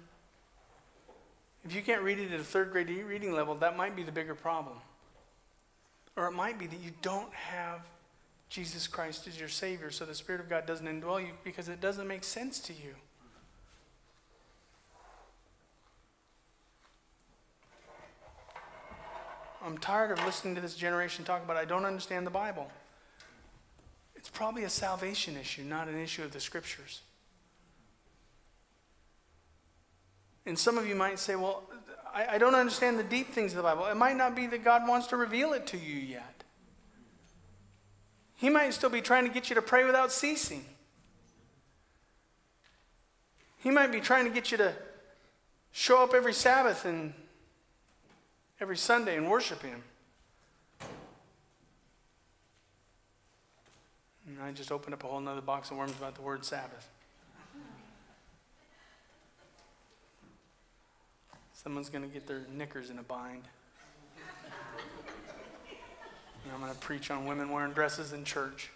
[1.64, 4.12] If you can't read it at a third grade reading level, that might be the
[4.12, 4.78] bigger problem.
[6.16, 7.82] Or it might be that you don't have
[8.50, 11.80] Jesus Christ as your Savior, so the Spirit of God doesn't indwell you because it
[11.80, 12.96] doesn't make sense to you.
[19.64, 22.70] I'm tired of listening to this generation talk about I don't understand the Bible.
[24.16, 27.02] It's probably a salvation issue, not an issue of the scriptures.
[30.46, 31.64] And some of you might say, well,
[32.14, 33.86] I, I don't understand the deep things of the Bible.
[33.86, 36.44] It might not be that God wants to reveal it to you yet.
[38.36, 40.66] He might still be trying to get you to pray without ceasing.
[43.60, 44.74] He might be trying to get you to
[45.72, 47.14] show up every Sabbath and
[48.60, 49.84] every Sunday and worship Him.
[54.26, 56.88] And I just opened up a whole other box of worms about the word Sabbath.
[61.62, 63.44] Someone's going to get their knickers in a bind.
[66.44, 68.72] And I'm going to preach on women wearing dresses in church.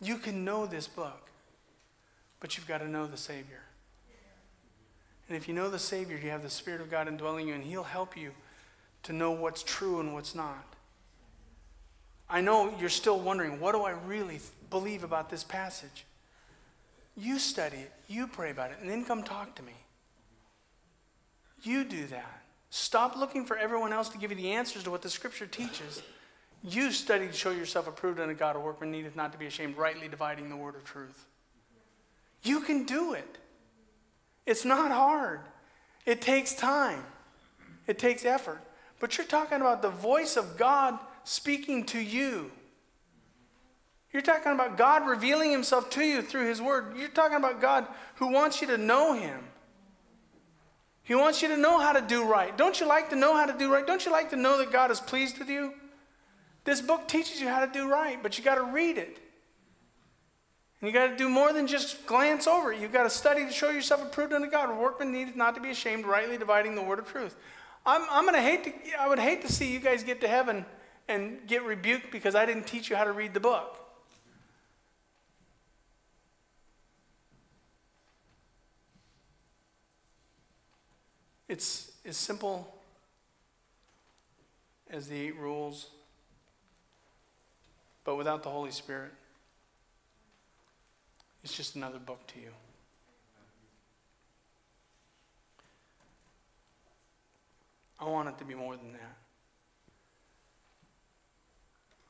[0.00, 1.28] You can know this book,
[2.40, 3.60] but you've got to know the Savior.
[5.28, 7.62] And if you know the Savior, you have the Spirit of God indwelling you, and
[7.64, 8.30] He'll help you
[9.02, 10.64] to know what's true and what's not.
[12.30, 14.40] I know you're still wondering, what do I really
[14.70, 16.06] believe about this passage?
[17.16, 19.74] You study it, you pray about it, and then come talk to me.
[21.62, 22.42] You do that.
[22.70, 26.02] Stop looking for everyone else to give you the answers to what the scripture teaches.
[26.64, 29.76] You study to show yourself approved unto God, a workman needeth not to be ashamed,
[29.76, 31.26] rightly dividing the word of truth.
[32.42, 33.38] You can do it.
[34.44, 35.40] It's not hard.
[36.04, 37.04] It takes time.
[37.86, 38.60] It takes effort.
[38.98, 42.50] But you're talking about the voice of God speaking to you.
[44.14, 46.96] You're talking about God revealing himself to you through his word.
[46.96, 47.84] You're talking about God
[48.14, 49.40] who wants you to know him.
[51.02, 52.56] He wants you to know how to do right.
[52.56, 53.84] Don't you like to know how to do right?
[53.84, 55.74] Don't you like to know that God is pleased with you?
[56.62, 59.18] This book teaches you how to do right, but you got to read it.
[60.80, 62.80] And you got to do more than just glance over it.
[62.80, 64.70] You've got to study to show yourself approved unto God.
[64.70, 67.34] A workman needeth not to be ashamed, rightly dividing the word of truth.
[67.84, 70.28] I'm, I'm going to hate to, I would hate to see you guys get to
[70.28, 70.64] heaven
[71.08, 73.80] and get rebuked because I didn't teach you how to read the book.
[81.48, 82.66] It's as simple
[84.90, 85.90] as the eight rules,
[88.04, 89.12] but without the Holy Spirit,
[91.42, 92.48] it's just another book to you.
[98.00, 99.16] I want it to be more than that.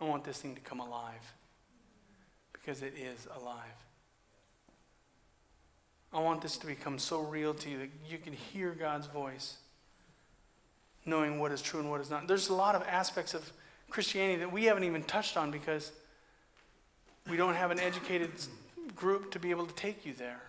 [0.00, 1.32] I want this thing to come alive
[2.52, 3.83] because it is alive.
[6.14, 9.56] I want this to become so real to you that you can hear God's voice,
[11.04, 12.28] knowing what is true and what is not.
[12.28, 13.50] There's a lot of aspects of
[13.90, 15.90] Christianity that we haven't even touched on because
[17.28, 18.30] we don't have an educated
[18.94, 20.40] group to be able to take you there.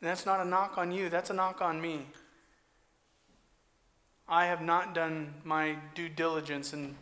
[0.00, 2.06] And that's not a knock on you, that's a knock on me.
[4.26, 6.94] I have not done my due diligence in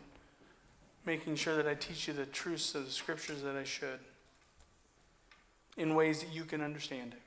[1.05, 3.99] making sure that I teach you the truths of the scriptures that I should
[5.79, 7.21] in ways that you can understand it.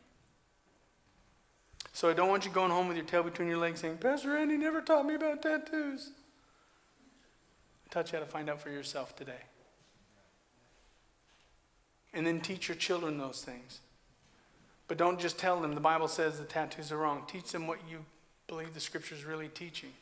[1.95, 4.37] So I don't want you going home with your tail between your legs saying, Pastor
[4.37, 6.11] Andy never taught me about tattoos.
[7.87, 9.41] I taught you how to find out for yourself today.
[12.15, 13.81] And then teach your children those things.
[14.87, 17.23] But don't just tell them the Bible says the tattoos are wrong.
[17.27, 18.05] Teach them what you
[18.49, 19.93] believe the scripture is really teaching.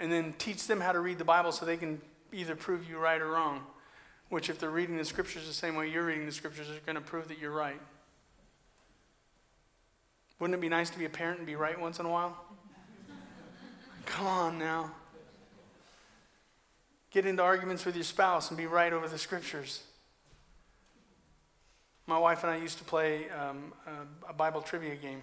[0.00, 2.00] And then teach them how to read the Bible so they can
[2.32, 3.60] either prove you right or wrong.
[4.30, 6.96] Which, if they're reading the scriptures the same way you're reading the scriptures, is going
[6.96, 7.80] to prove that you're right.
[10.40, 12.36] Wouldn't it be nice to be a parent and be right once in a while?
[14.06, 14.90] Come on now.
[17.10, 19.82] Get into arguments with your spouse and be right over the scriptures.
[22.06, 23.72] My wife and I used to play um,
[24.26, 25.22] a, a Bible trivia game.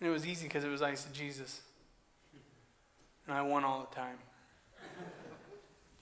[0.00, 1.62] And it was easy because it was I said Jesus.
[3.26, 4.16] And I won all the time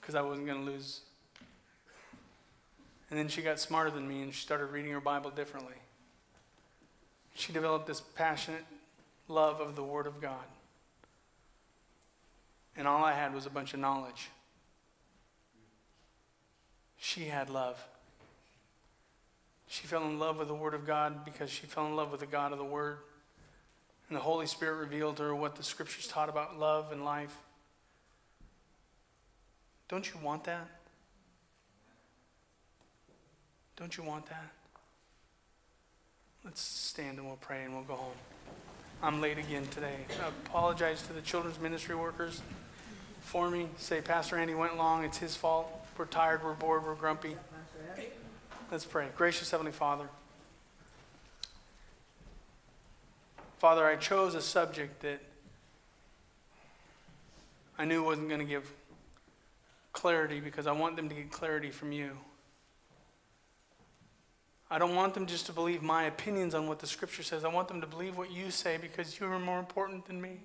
[0.01, 1.01] because I wasn't going to lose
[3.11, 5.75] and then she got smarter than me and she started reading her Bible differently.
[7.35, 8.63] She developed this passionate
[9.27, 10.45] love of the Word of God.
[12.77, 14.29] And all I had was a bunch of knowledge.
[16.97, 17.77] She had love.
[19.67, 22.21] She fell in love with the Word of God because she fell in love with
[22.21, 22.97] the God of the Word.
[24.07, 27.35] And the Holy Spirit revealed her what the Scriptures taught about love and life.
[29.89, 30.67] Don't you want that?
[33.81, 34.45] Don't you want that?
[36.45, 38.13] Let's stand and we'll pray and we'll go home.
[39.01, 39.95] I'm late again today.
[40.23, 42.43] I apologize to the children's ministry workers
[43.21, 43.65] for me.
[43.77, 45.03] Say, Pastor Andy went long.
[45.03, 45.67] It's his fault.
[45.97, 46.43] We're tired.
[46.43, 46.83] We're bored.
[46.85, 47.35] We're grumpy.
[48.71, 49.07] Let's pray.
[49.17, 50.07] Gracious Heavenly Father.
[53.57, 55.19] Father, I chose a subject that
[57.79, 58.71] I knew wasn't going to give
[59.91, 62.15] clarity because I want them to get clarity from you.
[64.73, 67.43] I don't want them just to believe my opinions on what the scripture says.
[67.43, 70.39] I want them to believe what you say because you are more important than me.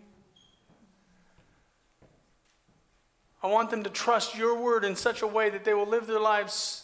[3.40, 6.08] I want them to trust your word in such a way that they will live
[6.08, 6.82] their lives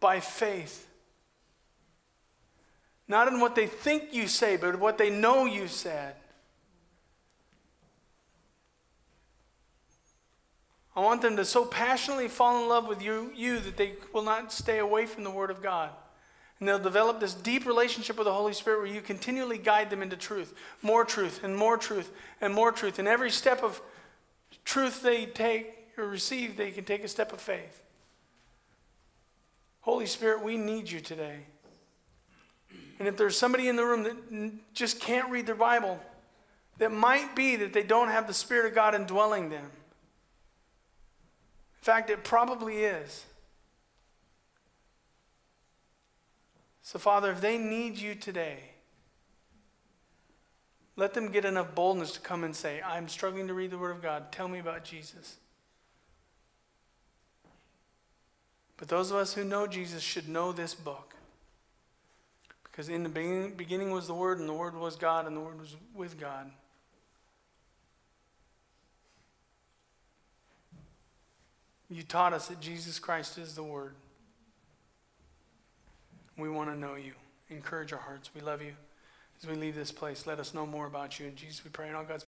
[0.00, 0.88] by faith.
[3.06, 6.14] Not in what they think you say, but what they know you said.
[10.96, 14.22] I want them to so passionately fall in love with you, you that they will
[14.22, 15.90] not stay away from the Word of God.
[16.58, 20.02] And they'll develop this deep relationship with the Holy Spirit where you continually guide them
[20.02, 20.52] into truth,
[20.82, 22.10] more truth, and more truth,
[22.40, 22.98] and more truth.
[22.98, 23.80] And every step of
[24.64, 27.80] truth they take or receive, they can take a step of faith.
[29.82, 31.38] Holy Spirit, we need you today.
[32.98, 35.98] And if there's somebody in the room that just can't read their Bible,
[36.76, 39.70] that might be that they don't have the Spirit of God indwelling them.
[41.80, 43.24] In fact, it probably is.
[46.82, 48.58] So, Father, if they need you today,
[50.96, 53.92] let them get enough boldness to come and say, I'm struggling to read the Word
[53.92, 54.30] of God.
[54.30, 55.36] Tell me about Jesus.
[58.76, 61.14] But those of us who know Jesus should know this book.
[62.64, 65.58] Because in the beginning was the Word, and the Word was God, and the Word
[65.58, 66.50] was with God.
[71.92, 73.94] You taught us that Jesus Christ is the Word.
[76.38, 77.12] We want to know you.
[77.48, 78.30] Encourage our hearts.
[78.32, 78.74] We love you.
[79.42, 81.26] As we leave this place, let us know more about you.
[81.26, 81.88] In Jesus, we pray.
[81.88, 82.29] And all God's